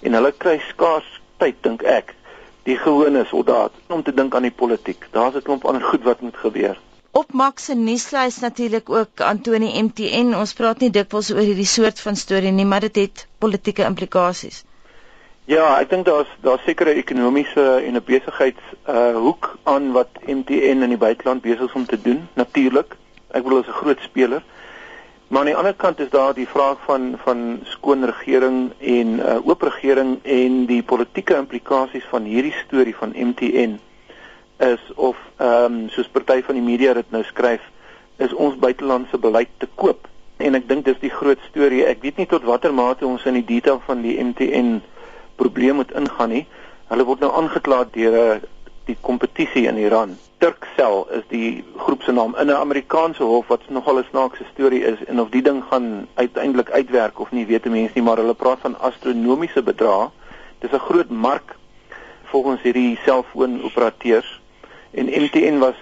en 0.00 0.12
hulle 0.12 0.32
kry 0.32 0.58
skaars 0.68 1.20
tyd 1.36 1.56
dink 1.60 1.82
ek 1.82 2.14
die 2.62 2.76
gewone 2.76 3.24
soldaat 3.24 3.72
om 3.86 4.02
te 4.02 4.14
dink 4.14 4.34
aan 4.34 4.42
die 4.42 4.58
politiek. 4.62 5.06
Daar's 5.10 5.34
'n 5.34 5.42
klomp 5.42 5.64
ander 5.64 5.82
goed 5.82 6.02
wat 6.02 6.20
moet 6.20 6.36
gebeur. 6.36 6.78
Op 7.14 7.32
Max 7.32 7.64
se 7.64 7.74
nuuslys 7.74 8.38
natuurlik 8.38 8.90
ook 8.90 9.20
Antoni 9.20 9.82
MTN. 9.82 10.30
Ons 10.34 10.54
praat 10.56 10.78
nie 10.80 10.88
dikwels 10.90 11.28
oor 11.34 11.44
hierdie 11.44 11.68
soort 11.68 11.98
van 12.00 12.16
storie 12.16 12.52
nie, 12.56 12.64
maar 12.64 12.80
dit 12.86 12.96
het 13.02 13.26
politieke 13.44 13.84
implikasies. 13.84 14.62
Ja, 15.44 15.66
ek 15.82 15.90
dink 15.90 16.06
daar's 16.08 16.30
daar's 16.46 16.64
sekere 16.64 16.94
ekonomiese 17.02 17.66
en 17.84 18.00
'n 18.00 18.04
besigheids 18.06 18.72
uh 18.88 19.12
hoek 19.26 19.50
aan 19.74 19.92
wat 19.98 20.24
MTN 20.24 20.86
in 20.88 20.94
die 20.96 21.02
buiteland 21.04 21.44
besig 21.44 21.68
is 21.68 21.76
om 21.82 21.84
te 21.84 22.00
doen, 22.00 22.24
natuurlik. 22.32 22.96
Ek 23.36 23.44
bedoel 23.44 23.60
as 23.60 23.68
'n 23.68 23.80
groot 23.82 24.00
speler. 24.08 24.42
Maar 25.28 25.40
aan 25.40 25.52
die 25.52 25.56
ander 25.56 25.74
kant 25.74 26.00
is 26.00 26.10
daar 26.10 26.34
die 26.34 26.48
vraag 26.48 26.78
van 26.88 27.20
van 27.24 27.60
skoon 27.64 28.04
regering 28.04 28.72
en 28.80 29.08
uh 29.20 29.46
oop 29.46 29.62
regering 29.62 30.18
en 30.24 30.64
die 30.66 30.82
politieke 30.82 31.36
implikasies 31.36 32.08
van 32.08 32.24
hierdie 32.24 32.56
storie 32.64 32.96
van 32.96 33.12
MTN 33.12 33.80
is 34.62 34.80
of 34.94 35.16
ehm 35.36 35.64
um, 35.64 35.88
soos 35.90 36.08
party 36.08 36.42
van 36.46 36.58
die 36.58 36.64
media 36.64 36.94
dit 36.94 37.10
nou 37.10 37.22
skryf, 37.26 37.62
is 38.16 38.32
ons 38.34 38.58
buitelandse 38.58 39.18
beleid 39.18 39.50
te 39.58 39.68
koop. 39.74 40.08
En 40.42 40.54
ek 40.58 40.68
dink 40.68 40.84
dis 40.86 40.98
die 41.02 41.10
groot 41.10 41.38
storie. 41.50 41.84
Ek 41.86 42.02
weet 42.02 42.18
nie 42.18 42.28
tot 42.30 42.46
watter 42.46 42.74
mate 42.74 43.06
ons 43.06 43.24
in 43.30 43.38
die 43.40 43.46
detail 43.46 43.80
van 43.86 44.02
die 44.02 44.18
MTN 44.22 44.80
probleem 45.40 45.80
moet 45.80 45.94
ingaan 45.98 46.34
nie. 46.34 46.44
Hulle 46.90 47.06
word 47.08 47.22
nou 47.24 47.30
aangekla 47.38 47.84
deur 47.94 48.18
eh, 48.20 48.42
die 48.88 48.96
kompetisie 49.06 49.68
in 49.70 49.78
Iran. 49.78 50.16
Turkcell 50.42 51.04
is 51.18 51.26
die 51.30 51.62
groep 51.78 52.02
se 52.02 52.12
naam 52.12 52.34
in 52.34 52.50
'n 52.50 52.58
Amerikaanse 52.58 53.22
hof 53.22 53.48
wat 53.48 53.68
nogal 53.70 53.98
'n 53.98 54.10
snaakse 54.10 54.44
storie 54.52 54.82
is 54.82 55.04
en 55.06 55.20
of 55.20 55.30
die 55.30 55.42
ding 55.42 55.62
gaan 55.70 56.08
uiteindelik 56.14 56.70
uitwerk 56.70 57.20
of 57.20 57.30
nie 57.30 57.46
weet 57.46 57.64
mense 57.64 57.94
nie, 57.94 58.02
maar 58.02 58.16
hulle 58.16 58.34
praat 58.34 58.58
van 58.60 58.78
astronomiese 58.78 59.62
bedrae. 59.62 60.10
Dis 60.58 60.72
'n 60.72 60.86
groot 60.88 61.10
mark 61.10 61.56
volgens 62.24 62.62
hierdie 62.62 62.98
selfoonoperateurs 63.04 64.41
en 64.92 65.06
MTN 65.06 65.58
was 65.58 65.78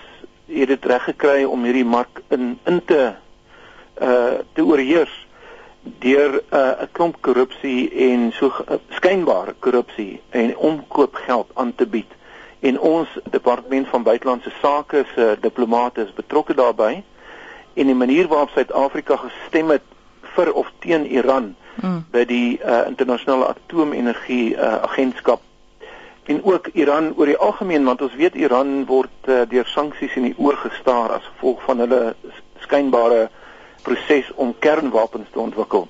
het 0.51 0.69
dit 0.69 0.85
reg 0.85 1.05
gekry 1.05 1.45
om 1.45 1.65
hierdie 1.65 1.85
mark 1.87 2.23
in 2.29 2.59
in 2.65 2.85
te 2.85 3.13
uh 4.03 4.39
te 4.53 4.65
oorheers 4.65 5.27
deur 5.83 6.33
'n 6.35 6.57
uh, 6.57 6.73
klomp 6.93 7.17
korrupsie 7.21 7.91
en 8.11 8.33
so 8.33 8.47
uh, 8.47 8.77
skynbare 8.89 9.55
korrupsie 9.59 10.21
en 10.31 10.57
omkoopgeld 10.57 11.51
aan 11.55 11.75
te 11.75 11.87
bied 11.87 12.13
en 12.61 12.81
ons 12.81 13.09
departement 13.31 13.89
van 13.89 14.03
buitelandse 14.03 14.53
sake 14.61 15.05
se 15.15 15.37
diplomate 15.41 16.03
is 16.03 16.13
betrokke 16.13 16.55
daarbey 16.55 17.03
en 17.75 17.87
die 17.87 17.95
manier 17.95 18.29
waarop 18.29 18.51
Suid-Afrika 18.51 19.17
gestem 19.17 19.71
het 19.71 19.87
vir 20.35 20.53
of 20.53 20.73
teen 20.79 21.07
Iran 21.07 21.55
mm. 21.81 22.05
by 22.11 22.25
die 22.25 22.59
uh, 22.59 22.87
internasionale 22.87 23.47
atoomenergie 23.55 24.57
uh, 24.57 24.75
agentskap 24.83 25.41
en 26.25 26.43
ook 26.45 26.69
Iran 26.73 27.13
oor 27.17 27.27
die 27.27 27.39
algemeen 27.39 27.85
want 27.85 28.03
ons 28.03 28.15
weet 28.15 28.35
Iran 28.35 28.85
word 28.87 29.29
uh, 29.29 29.43
deur 29.49 29.67
sanksies 29.67 30.17
in 30.17 30.29
die 30.31 30.37
oor 30.39 30.57
gestaar 30.57 31.17
as 31.17 31.29
gevolg 31.35 31.63
van 31.67 31.79
hulle 31.85 32.01
skynbare 32.67 33.29
proses 33.83 34.29
om 34.35 34.55
kernwapens 34.59 35.31
te 35.33 35.41
ontwikkel. 35.41 35.89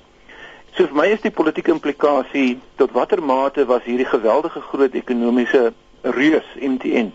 So 0.71 0.87
vir 0.87 0.95
my 0.95 1.07
is 1.11 1.23
die 1.23 1.33
politieke 1.35 1.73
implikasie 1.73 2.59
tot 2.79 2.93
watter 2.95 3.19
mate 3.21 3.65
was 3.67 3.83
hierdie 3.83 4.07
geweldige 4.07 4.61
groot 4.71 4.95
ekonomiese 4.95 5.73
reus 6.01 6.47
MTN 6.55 7.11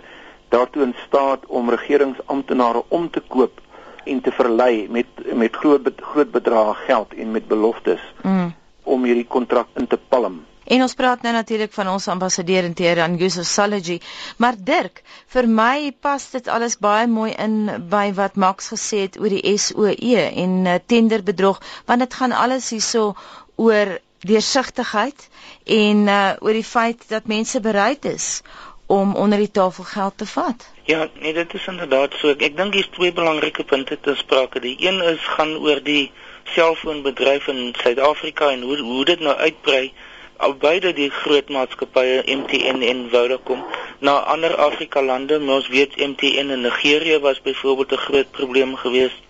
daartoe 0.52 0.83
in 0.83 0.94
staat 1.07 1.46
om 1.46 1.70
regeringsamptenare 1.72 2.85
om 2.88 3.09
te 3.11 3.22
koop 3.29 3.61
en 4.05 4.20
te 4.20 4.33
verlei 4.33 4.87
met 4.90 5.07
met 5.35 5.57
groot 5.57 5.88
groot 6.12 6.31
bedrae 6.31 6.74
geld 6.85 7.14
en 7.14 7.31
met 7.31 7.48
beloftes 7.48 8.02
mm. 8.22 8.52
om 8.83 9.05
hierdie 9.05 9.26
kontrak 9.26 9.72
in 9.74 9.87
te 9.87 9.98
palm. 10.09 10.44
En 10.66 10.83
ons 10.83 10.94
praat 10.98 11.22
nou 11.22 11.33
natuurlik 11.35 11.72
van 11.72 11.88
ons 11.92 12.09
ambassadeur 12.11 12.64
in 12.66 12.74
Teheran, 12.74 13.16
Yusuf 13.20 13.46
Salaji. 13.46 14.00
Maar 14.42 14.57
Dirk, 14.59 15.02
vir 15.31 15.46
my 15.46 15.92
pas 16.02 16.24
dit 16.33 16.48
alles 16.50 16.74
baie 16.83 17.07
mooi 17.07 17.31
in 17.44 17.87
by 17.90 18.09
wat 18.16 18.35
Max 18.35 18.72
gesê 18.74 19.05
het 19.05 19.18
oor 19.20 19.31
die 19.31 19.55
SOE 19.59 19.94
en 20.26 20.57
uh, 20.66 20.74
tenderbedrog, 20.87 21.61
want 21.87 22.02
dit 22.02 22.14
gaan 22.14 22.35
alles 22.35 22.70
hierso 22.74 23.12
oor 23.57 23.98
deursigtigheid 24.26 25.29
en 25.64 26.09
uh, 26.11 26.33
oor 26.40 26.59
die 26.59 26.66
feit 26.66 27.07
dat 27.14 27.31
mense 27.31 27.61
bereid 27.61 28.05
is 28.11 28.42
om 28.87 29.14
onder 29.14 29.38
die 29.38 29.50
tafel 29.50 29.85
geld 29.85 30.18
te 30.18 30.26
vat. 30.26 30.66
Ja, 30.90 31.09
nee, 31.20 31.33
dit 31.35 31.55
is 31.55 31.66
inderdaad 31.66 32.14
so. 32.18 32.35
Ek 32.35 32.59
dink 32.59 32.74
hier's 32.74 32.90
twee 32.94 33.12
belangrike 33.12 33.64
punte 33.64 33.98
te 34.00 34.14
sprake. 34.14 34.61
Die 34.62 34.76
een 34.83 35.00
is 35.02 35.22
gaan 35.37 35.57
oor 35.62 35.83
die 35.83 36.11
selfoonbedryf 36.55 37.46
in 37.50 37.74
Suid-Afrika 37.83 38.50
en 38.50 38.62
hoe 38.62 38.79
hoe 38.79 39.05
dit 39.05 39.20
nou 39.20 39.35
uitbrei 39.35 39.92
albeide 40.37 40.92
die 40.92 41.11
groot 41.11 41.49
maatskappye 41.49 42.22
MTN 42.27 42.83
en 42.83 43.09
Vodacom 43.11 43.64
na 43.99 44.18
ander 44.35 44.57
Afrika 44.57 45.03
lande. 45.03 45.40
Ons 45.40 45.68
weet 45.68 45.96
MTN 45.96 46.51
in 46.57 46.61
Nigerië 46.61 47.18
was 47.20 47.40
byvoorbeeld 47.42 47.92
'n 47.92 48.05
groot 48.07 48.31
probleem 48.31 48.77
geweest. 48.77 49.22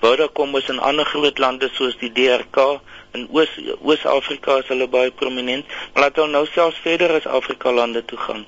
Vodacom 0.00 0.56
is 0.56 0.68
in 0.68 0.78
ander 0.78 1.04
groot 1.04 1.38
lande 1.38 1.68
soos 1.72 1.96
die 1.98 2.12
DRK 2.12 2.80
in 3.12 3.28
Oos 3.30 3.50
Oos-Afrika 3.84 4.56
is 4.62 4.68
hulle 4.72 4.86
baie 4.88 5.10
prominent, 5.10 5.66
maar 5.92 6.04
laat 6.04 6.16
hulle 6.20 6.32
nou 6.32 6.44
selfs 6.48 6.80
verder 6.84 7.12
as 7.18 7.26
Afrika 7.38 7.72
lande 7.72 8.04
toe 8.04 8.18
gaan. 8.18 8.46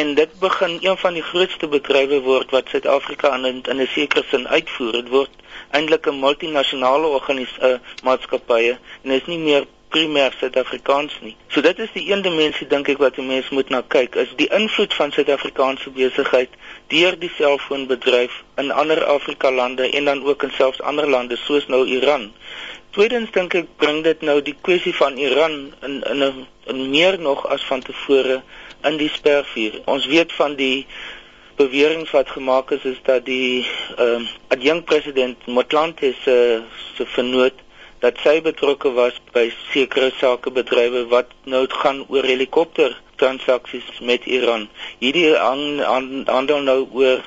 En 0.00 0.14
dit 0.14 0.38
begin 0.40 0.76
een 0.80 0.98
van 1.02 1.18
die 1.18 1.22
grootste 1.30 1.68
bedrywe 1.68 2.20
word 2.26 2.54
wat 2.54 2.70
Suid-Afrika 2.70 3.34
in 3.34 3.62
in 3.62 3.80
'n 3.82 3.88
sekere 3.96 4.24
sin 4.30 4.48
uitvoer. 4.48 4.92
Dit 4.92 5.08
word 5.08 5.30
eintlik 5.70 6.06
'n 6.06 6.20
multinasjonale 6.20 7.06
organisasie 7.06 7.80
maatskappye 8.02 8.78
en 9.02 9.10
is 9.10 9.26
nie 9.26 9.38
meer 9.38 9.66
primêr 9.94 10.34
Suid-Afrikaans 10.40 11.14
nie. 11.22 11.36
So 11.54 11.62
dit 11.62 11.78
is 11.78 11.92
die 11.94 12.04
een 12.10 12.22
dimensie 12.26 12.66
dink 12.66 12.88
ek 12.90 12.98
wat 12.98 13.18
'n 13.18 13.26
mens 13.26 13.48
moet 13.54 13.70
na 13.70 13.82
kyk, 13.94 14.14
is 14.14 14.32
die 14.36 14.50
invloed 14.50 14.94
van 14.94 15.12
Suid-Afrikaanse 15.12 15.90
besigheid 15.90 16.50
deur 16.88 17.18
die 17.18 17.30
selfoonbedryf 17.36 18.42
in 18.56 18.70
ander 18.70 19.04
Afrika 19.04 19.50
lande 19.50 19.90
en 19.90 20.04
dan 20.04 20.24
ook 20.24 20.42
in 20.42 20.52
selfs 20.56 20.82
ander 20.82 21.08
lande 21.08 21.36
soos 21.36 21.66
nou 21.66 21.86
Iran. 21.86 22.32
Tweedens 22.90 23.30
dink 23.30 23.54
ek 23.54 23.70
bring 23.76 24.02
dit 24.02 24.20
nou 24.22 24.42
die 24.42 24.56
kwessie 24.60 24.94
van 24.94 25.16
Iran 25.18 25.72
in 25.82 26.02
in 26.02 26.46
'n 26.66 26.90
meer 26.90 27.18
nog 27.20 27.46
as 27.46 27.62
van 27.70 27.82
tevore 27.82 28.42
in 28.82 28.96
die 28.96 29.08
spervuur. 29.08 29.80
Ons 29.84 30.06
weet 30.06 30.32
van 30.32 30.54
die 30.54 30.86
beweringe 31.56 32.06
wat 32.10 32.30
gemaak 32.30 32.70
is 32.70 32.84
is 32.84 33.00
dat 33.02 33.24
die 33.24 33.66
ehm 33.96 34.22
uh, 34.22 34.28
adjunkt 34.48 34.84
president 34.84 35.46
Motlanthe 35.46 36.14
se 36.24 36.62
se 36.96 37.06
vernoot 37.06 37.63
dat 38.04 38.18
sy 38.20 38.40
betrokke 38.44 38.90
was 38.92 39.16
by 39.32 39.46
sekere 39.72 40.10
sakebedrywe 40.20 41.06
wat 41.12 41.30
nou 41.48 41.62
gaan 41.72 42.02
oor 42.12 42.26
helikopter 42.28 42.92
transaksies 43.16 43.86
met 44.04 44.26
Iran. 44.28 44.66
Hierdie 45.00 45.30
handel 45.38 46.60
nou 46.66 46.80
oor 46.92 47.24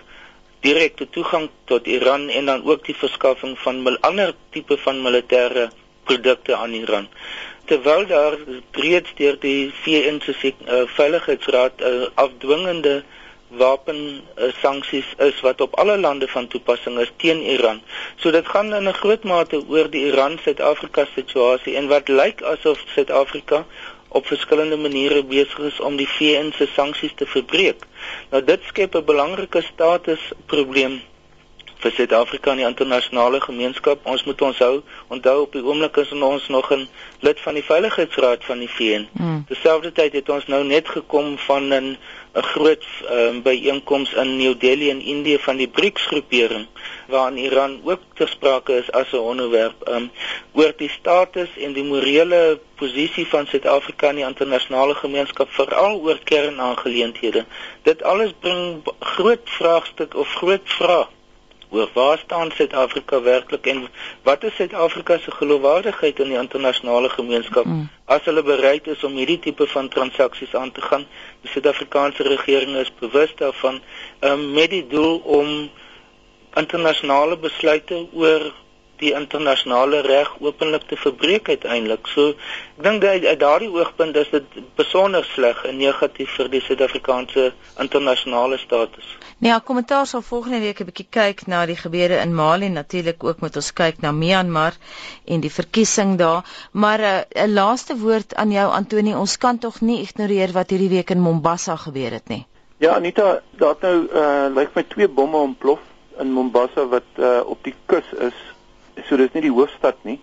direkte 0.61 1.07
toegang 1.09 1.49
tot 1.71 1.87
Iran 1.87 2.29
en 2.29 2.45
dan 2.51 2.63
ook 2.65 2.85
die 2.85 2.95
verskaffing 2.95 3.57
van 3.65 3.97
ander 4.09 4.35
tipe 4.53 4.77
van 4.85 5.01
militêre 5.01 5.69
produkte 6.05 6.55
aan 6.55 6.73
Iran. 6.77 7.09
Terwyl 7.65 8.05
daar 8.07 8.37
reeds 8.71 9.11
deur 9.17 9.35
die 9.39 9.71
VN 9.83 10.21
se 10.23 10.53
uh, 10.53 10.83
Veiligheidsraad 10.97 11.81
'n 11.81 11.83
uh, 11.83 12.07
afdwingende 12.13 13.03
wapen 13.47 14.21
uh, 14.37 14.51
sanksies 14.61 15.13
is 15.17 15.39
wat 15.41 15.61
op 15.61 15.75
alle 15.75 15.97
lande 15.97 16.27
van 16.27 16.47
toepassing 16.47 16.99
is 16.99 17.11
teen 17.17 17.41
Iran. 17.41 17.81
So 18.15 18.31
dit 18.31 18.47
gaan 18.47 18.73
in 18.73 18.87
'n 18.87 18.93
groot 18.93 19.23
mate 19.23 19.63
oor 19.67 19.89
die 19.89 20.05
Iran-Suid-Afrika 20.05 21.05
situasie 21.15 21.75
en 21.75 21.87
wat 21.87 22.07
lyk 22.07 22.41
asof 22.41 22.83
Suid-Afrika 22.93 23.65
op 24.07 24.25
verskillende 24.25 24.77
maniere 24.77 25.23
besig 25.23 25.59
is 25.59 25.79
om 25.79 25.95
die 25.95 26.09
VN 26.09 26.51
se 26.57 26.67
sanksies 26.73 27.13
te 27.15 27.25
verbreek. 27.25 27.85
Nou 28.29 28.43
dit 28.43 28.61
skep 28.63 28.95
'n 28.95 29.05
belangrike 29.05 29.61
statusprobleem 29.61 31.01
vir 31.81 31.91
Suid-Afrika 31.91 32.51
in 32.51 32.61
die 32.61 32.67
internasionale 32.67 33.41
gemeenskap. 33.41 34.05
Ons 34.09 34.23
moet 34.25 34.41
onthou, 34.41 34.81
onthou 35.13 35.41
op 35.41 35.53
die 35.53 35.63
oomblik 35.63 35.97
is 36.01 36.11
ons 36.11 36.47
nog 36.47 36.71
'n 36.73 36.87
lid 37.19 37.39
van 37.39 37.53
die 37.53 37.63
Veiligheidsraad 37.63 38.45
van 38.45 38.59
die 38.59 38.69
VN. 38.69 39.07
Mm. 39.11 39.43
Terselfdertyd 39.47 40.13
het 40.13 40.29
ons 40.29 40.47
nou 40.47 40.63
net 40.63 40.87
gekom 40.89 41.37
van 41.37 41.73
'n 41.73 41.97
'n 42.37 42.43
groot 42.43 42.83
um, 43.09 43.41
byeenkoms 43.41 44.13
in 44.13 44.37
New 44.37 44.59
Delhi 44.59 44.89
in 44.89 45.01
Indië 45.01 45.37
van 45.39 45.57
die 45.57 45.67
BRICS 45.67 46.05
groepering 46.05 46.67
waarin 47.07 47.37
Iran 47.37 47.81
ook 47.83 48.01
ter 48.13 48.27
sprake 48.27 48.77
is 48.77 48.91
as 48.91 49.11
'n 49.11 49.17
onderwerp 49.17 49.87
um, 49.89 50.11
oor 50.53 50.73
die 50.77 50.89
status 50.89 51.49
en 51.57 51.73
die 51.73 51.83
morele 51.83 52.59
posisie 52.75 53.27
van 53.27 53.47
Suid-Afrika 53.47 54.09
in 54.09 54.15
die 54.15 54.25
internasionale 54.25 54.95
gemeenskap 54.95 55.49
veral 55.49 55.99
oor 55.99 56.19
kernaangeleenthede. 56.23 57.45
Dit 57.81 58.03
alles 58.03 58.31
bring 58.39 58.83
groot 58.99 59.49
vraagstuk 59.49 60.15
of 60.15 60.33
groot 60.33 60.65
vrae 60.65 61.07
oor 61.69 61.89
waar 61.93 62.17
staan 62.17 62.51
Suid-Afrika 62.51 63.21
werklik 63.21 63.65
en 63.67 63.87
wat 64.23 64.43
is 64.43 64.55
Suid-Afrika 64.55 65.17
se 65.17 65.31
geloofwaardigheid 65.31 66.19
in 66.19 66.31
die 66.33 66.39
internasionale 66.39 67.09
gemeenskap 67.09 67.65
mm. 67.65 67.89
as 68.05 68.23
hulle 68.29 68.43
bereid 68.43 68.87
is 68.87 69.03
om 69.03 69.17
hierdie 69.19 69.39
tipe 69.39 69.67
van 69.67 69.89
transaksies 69.89 70.55
aan 70.55 70.71
te 70.71 70.81
gaan. 70.81 71.05
Die 71.41 71.51
Suid-Afrikaanse 71.51 72.23
regering 72.23 72.75
is 72.75 72.93
bewus 72.99 73.35
daarvan 73.35 73.81
um, 74.19 74.51
met 74.53 74.69
die 74.69 74.85
doel 74.87 75.17
om 75.17 75.69
internasionale 76.55 77.37
besluite 77.37 78.07
oor 78.13 78.51
die 78.99 79.13
internasionale 79.13 80.01
reg 80.01 80.29
openlik 80.39 80.87
te 80.89 80.97
verbreek 80.97 81.49
uiteindelik. 81.49 82.07
So 82.07 82.29
ek 82.77 82.83
dink 82.83 83.01
dat 83.01 83.25
uit 83.25 83.39
daardie 83.39 83.69
oogpunt 83.69 84.15
is 84.15 84.29
dit 84.31 84.57
besonder 84.75 85.25
sleg 85.33 85.63
en 85.69 85.77
negatief 85.77 86.35
vir 86.37 86.49
die 86.53 86.61
Suid-Afrikaanse 86.61 87.51
internasionale 87.83 88.57
status. 88.57 89.15
Nee, 89.37 89.51
ja, 89.51 89.59
kommentaar 89.59 90.07
sal 90.09 90.21
volgende 90.21 90.59
week 90.59 90.79
'n 90.81 90.89
bietjie 90.89 91.07
kyk 91.09 91.47
na 91.47 91.65
die 91.65 91.75
gebeure 91.75 92.21
in 92.21 92.33
Mali 92.35 92.69
natuurlik 92.69 93.23
ook 93.23 93.41
met 93.41 93.55
ons 93.55 93.73
kyk 93.73 94.01
na 94.01 94.11
Myanmar 94.11 94.73
en 95.25 95.39
die 95.39 95.51
verkiesing 95.51 96.17
daar. 96.17 96.43
Maar 96.71 96.99
eh, 96.99 97.45
'n 97.45 97.49
uh, 97.49 97.53
laaste 97.53 97.97
woord 97.97 98.35
aan 98.35 98.51
jou 98.51 98.71
Antoni, 98.71 99.15
ons 99.15 99.37
kan 99.37 99.57
tog 99.57 99.81
nie 99.81 100.01
ignoreer 100.01 100.51
wat 100.51 100.69
hierdie 100.69 100.89
week 100.89 101.09
in 101.09 101.21
Mombasa 101.21 101.75
gebeur 101.75 102.11
het 102.11 102.27
nie. 102.29 102.45
Ja, 102.77 102.95
Anita, 102.95 103.41
daar 103.57 103.69
het 103.69 103.81
nou 103.81 104.07
uh 104.13 104.55
lyk 104.55 104.75
my 104.75 104.83
twee 104.83 105.07
bomme 105.07 105.37
ontplof 105.37 105.79
in 106.19 106.31
Mombasa 106.31 106.85
wat 106.87 107.09
uh 107.17 107.41
op 107.45 107.63
die 107.63 107.75
kus 107.85 108.05
is 108.19 108.37
so 109.05 109.17
dis 109.17 109.33
nie 109.33 109.41
die 109.41 109.53
hoofstad 109.53 109.95
nie. 110.01 110.19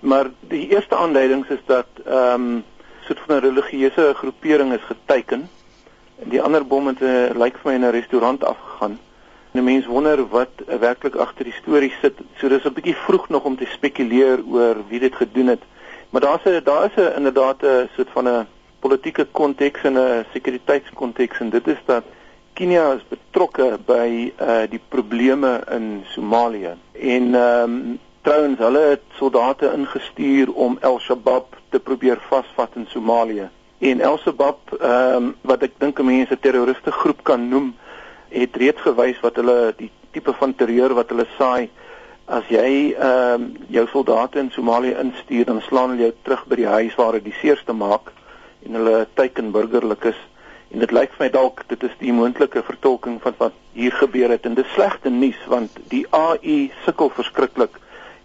Maar 0.00 0.30
die 0.40 0.68
eerste 0.68 0.96
aanleidings 0.96 1.48
is 1.48 1.62
dat 1.66 1.86
ehm 2.04 2.46
um, 2.46 2.64
soort 3.06 3.20
van 3.26 3.36
'n 3.36 3.40
religieuse 3.40 4.14
groepering 4.14 4.72
is 4.72 4.84
geteken. 4.86 5.48
En 6.22 6.28
die 6.28 6.42
ander 6.42 6.66
bom 6.66 6.86
het 6.86 7.00
'n 7.00 7.04
uh, 7.04 7.30
eh, 7.30 7.36
lyk 7.36 7.56
vir 7.56 7.70
my 7.70 7.74
in 7.74 7.84
'n 7.84 7.90
restaurant 7.90 8.44
afgegaan. 8.44 8.98
En 9.52 9.60
'n 9.60 9.64
mens 9.64 9.86
wonder 9.86 10.28
wat 10.28 10.52
uh, 10.68 10.74
werklik 10.74 11.14
agter 11.14 11.44
die 11.44 11.60
storie 11.62 11.92
sit. 12.00 12.14
So 12.36 12.48
dis 12.48 12.64
'n 12.64 12.72
bietjie 12.72 12.96
vroeg 12.96 13.28
nog 13.28 13.44
om 13.44 13.56
te 13.56 13.66
spekuleer 13.66 14.38
oor 14.46 14.76
wie 14.88 15.00
dit 15.00 15.14
gedoen 15.14 15.46
het. 15.46 15.62
Maar 16.10 16.20
daar's 16.20 16.44
'n 16.44 16.60
daar 16.64 16.84
is 16.84 16.96
'n 16.96 17.16
inderdaad 17.16 17.62
'n 17.62 17.88
soort 17.94 18.10
van 18.12 18.28
'n 18.28 18.46
politieke 18.80 19.24
konteks 19.24 19.82
en 19.82 19.94
'n 19.98 20.24
sekuriteitskonteks 20.32 21.38
en 21.38 21.50
dit 21.50 21.66
is 21.66 21.80
dat 21.84 22.04
Kenia 22.52 22.90
is 22.98 23.04
betrokke 23.08 23.78
by 23.88 24.08
uh 24.36 24.64
die 24.68 24.80
probleme 24.92 25.52
in 25.72 26.02
Somalië 26.12 26.74
en 26.92 27.34
ehm 27.34 27.76
um, 27.76 27.98
trouens 28.22 28.58
hulle 28.60 28.82
het 28.90 29.04
soldate 29.18 29.70
ingestuur 29.72 30.52
om 30.52 30.76
Al-Shabaab 30.80 31.56
te 31.72 31.80
probeer 31.80 32.20
vasvat 32.28 32.76
in 32.76 32.84
Somalië. 32.90 33.48
En 33.78 34.02
Al-Shabaab 34.04 34.74
ehm 34.80 35.16
um, 35.16 35.30
wat 35.48 35.64
ek 35.64 35.78
dink 35.80 36.02
mense 36.04 36.38
terroriste 36.38 36.92
groep 36.92 37.22
kan 37.24 37.48
noem, 37.48 37.72
het 38.28 38.56
reeds 38.56 38.84
gewys 38.84 39.20
wat 39.24 39.40
hulle 39.40 39.72
die 39.78 39.90
tipe 40.12 40.36
van 40.42 40.52
terreur 40.54 40.92
wat 40.94 41.08
hulle 41.08 41.26
saai 41.38 41.70
as 42.26 42.52
jy 42.52 42.92
ehm 42.92 43.46
um, 43.46 43.48
jou 43.78 43.86
soldate 43.94 44.44
in 44.44 44.52
Somalië 44.52 44.98
instuur 45.06 45.48
dan 45.48 45.64
slaan 45.70 45.96
hulle 45.96 46.10
jou 46.10 46.12
terug 46.28 46.44
by 46.52 46.60
die 46.60 46.68
huis 46.76 47.00
waar 47.00 47.14
hulle 47.14 47.30
die 47.30 47.40
seerste 47.40 47.72
maak 47.72 48.12
en 48.66 48.76
hulle 48.76 49.06
teiken 49.14 49.54
burgerlik 49.56 50.04
is 50.12 50.20
en 50.72 50.80
dit 50.80 50.92
lyk 50.96 51.12
vir 51.16 51.26
my 51.26 51.30
dalk 51.32 51.62
dit 51.68 51.84
is 51.84 51.94
die 52.00 52.14
moontlike 52.16 52.62
vertolking 52.64 53.18
van 53.22 53.36
wat 53.38 53.56
hier 53.76 53.92
gebeur 53.92 54.32
het. 54.32 54.46
En 54.48 54.54
dit 54.56 54.64
is 54.64 54.72
slegte 54.72 55.10
nuus 55.10 55.38
want 55.52 55.76
die 55.92 56.06
AU 56.16 56.56
sukkel 56.86 57.12
verskriklik 57.12 57.76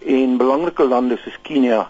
en 0.07 0.37
belangrike 0.39 0.87
lande 0.87 1.19
soos 1.23 1.37
Kenia 1.43 1.87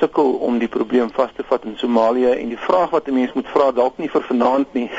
sukkel 0.00 0.32
om 0.42 0.58
die 0.58 0.70
probleem 0.72 1.12
vas 1.14 1.30
te 1.36 1.44
vat 1.46 1.64
in 1.68 1.76
Somalië. 1.78 2.32
En 2.32 2.48
die 2.48 2.58
vraag 2.58 2.90
wat 2.90 3.08
'n 3.08 3.14
mens 3.14 3.32
moet 3.32 3.52
vra 3.54 3.70
dalk 3.72 3.98
nie 3.98 4.08
vir 4.08 4.22
vanaand 4.22 4.74
nie 4.74 4.90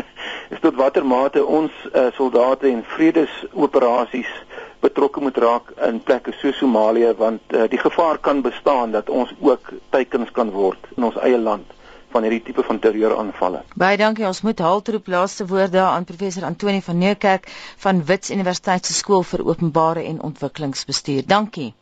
is 0.54 0.60
tot 0.60 0.76
watter 0.76 1.04
mate 1.04 1.44
ons 1.44 1.72
uh, 1.94 2.12
soldate 2.14 2.68
en 2.68 2.84
vredesoperasies 2.84 4.32
betrokke 4.80 5.20
moet 5.20 5.36
raak 5.36 5.72
in 5.88 6.00
plekke 6.00 6.32
so 6.32 6.52
Somalië 6.52 7.14
want 7.16 7.40
uh, 7.48 7.64
die 7.68 7.78
gevaar 7.78 8.18
kan 8.18 8.42
bestaan 8.42 8.90
dat 8.90 9.10
ons 9.10 9.32
ook 9.40 9.72
teikens 9.90 10.30
kan 10.30 10.50
word 10.50 10.78
in 10.96 11.04
ons 11.04 11.16
eie 11.16 11.38
land 11.38 11.66
van 12.12 12.22
hierdie 12.26 12.42
tipe 12.48 12.62
van 12.62 12.78
terreuraanvalle. 12.78 13.62
Baie 13.76 13.96
dankie. 14.00 14.26
Ons 14.28 14.42
moet 14.46 14.58
haltroep 14.58 15.06
laaste 15.06 15.46
woorde 15.46 15.80
aan 15.80 16.04
professor 16.04 16.44
Antoni 16.48 16.82
van 16.82 16.98
Nieuwkerk 16.98 17.48
van 17.84 18.04
Wits 18.04 18.30
Universiteit 18.30 18.86
se 18.86 18.94
skool 18.94 19.22
vir 19.22 19.44
openbare 19.46 20.04
en 20.04 20.20
ontwikkelingsbestuur. 20.22 21.26
Dankie. 21.26 21.72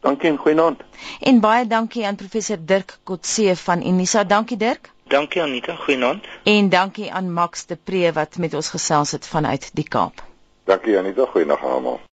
Dankie 0.00 0.30
en 0.30 0.36
goeienaand. 0.38 0.82
En 1.20 1.40
baie 1.40 1.66
dankie 1.66 2.06
aan 2.06 2.16
professor 2.16 2.58
Dirk 2.60 2.98
Kotse 3.04 3.56
van 3.56 3.86
Unisa. 3.86 4.24
Dankie 4.24 4.56
Dirk. 4.56 4.92
Dankie 5.08 5.42
Anita, 5.42 5.74
goeienaand. 5.74 6.24
En 6.44 6.68
dankie 6.68 7.12
aan 7.12 7.32
Max 7.32 7.66
de 7.66 7.76
Pre 7.76 8.12
wat 8.12 8.36
met 8.36 8.54
ons 8.54 8.68
gesels 8.68 9.10
het 9.10 9.26
vanuit 9.26 9.70
die 9.74 9.88
Kaap. 9.88 10.22
Dankie 10.64 10.98
Anita, 10.98 11.24
goeienaand 11.24 11.62
almal. 11.62 12.00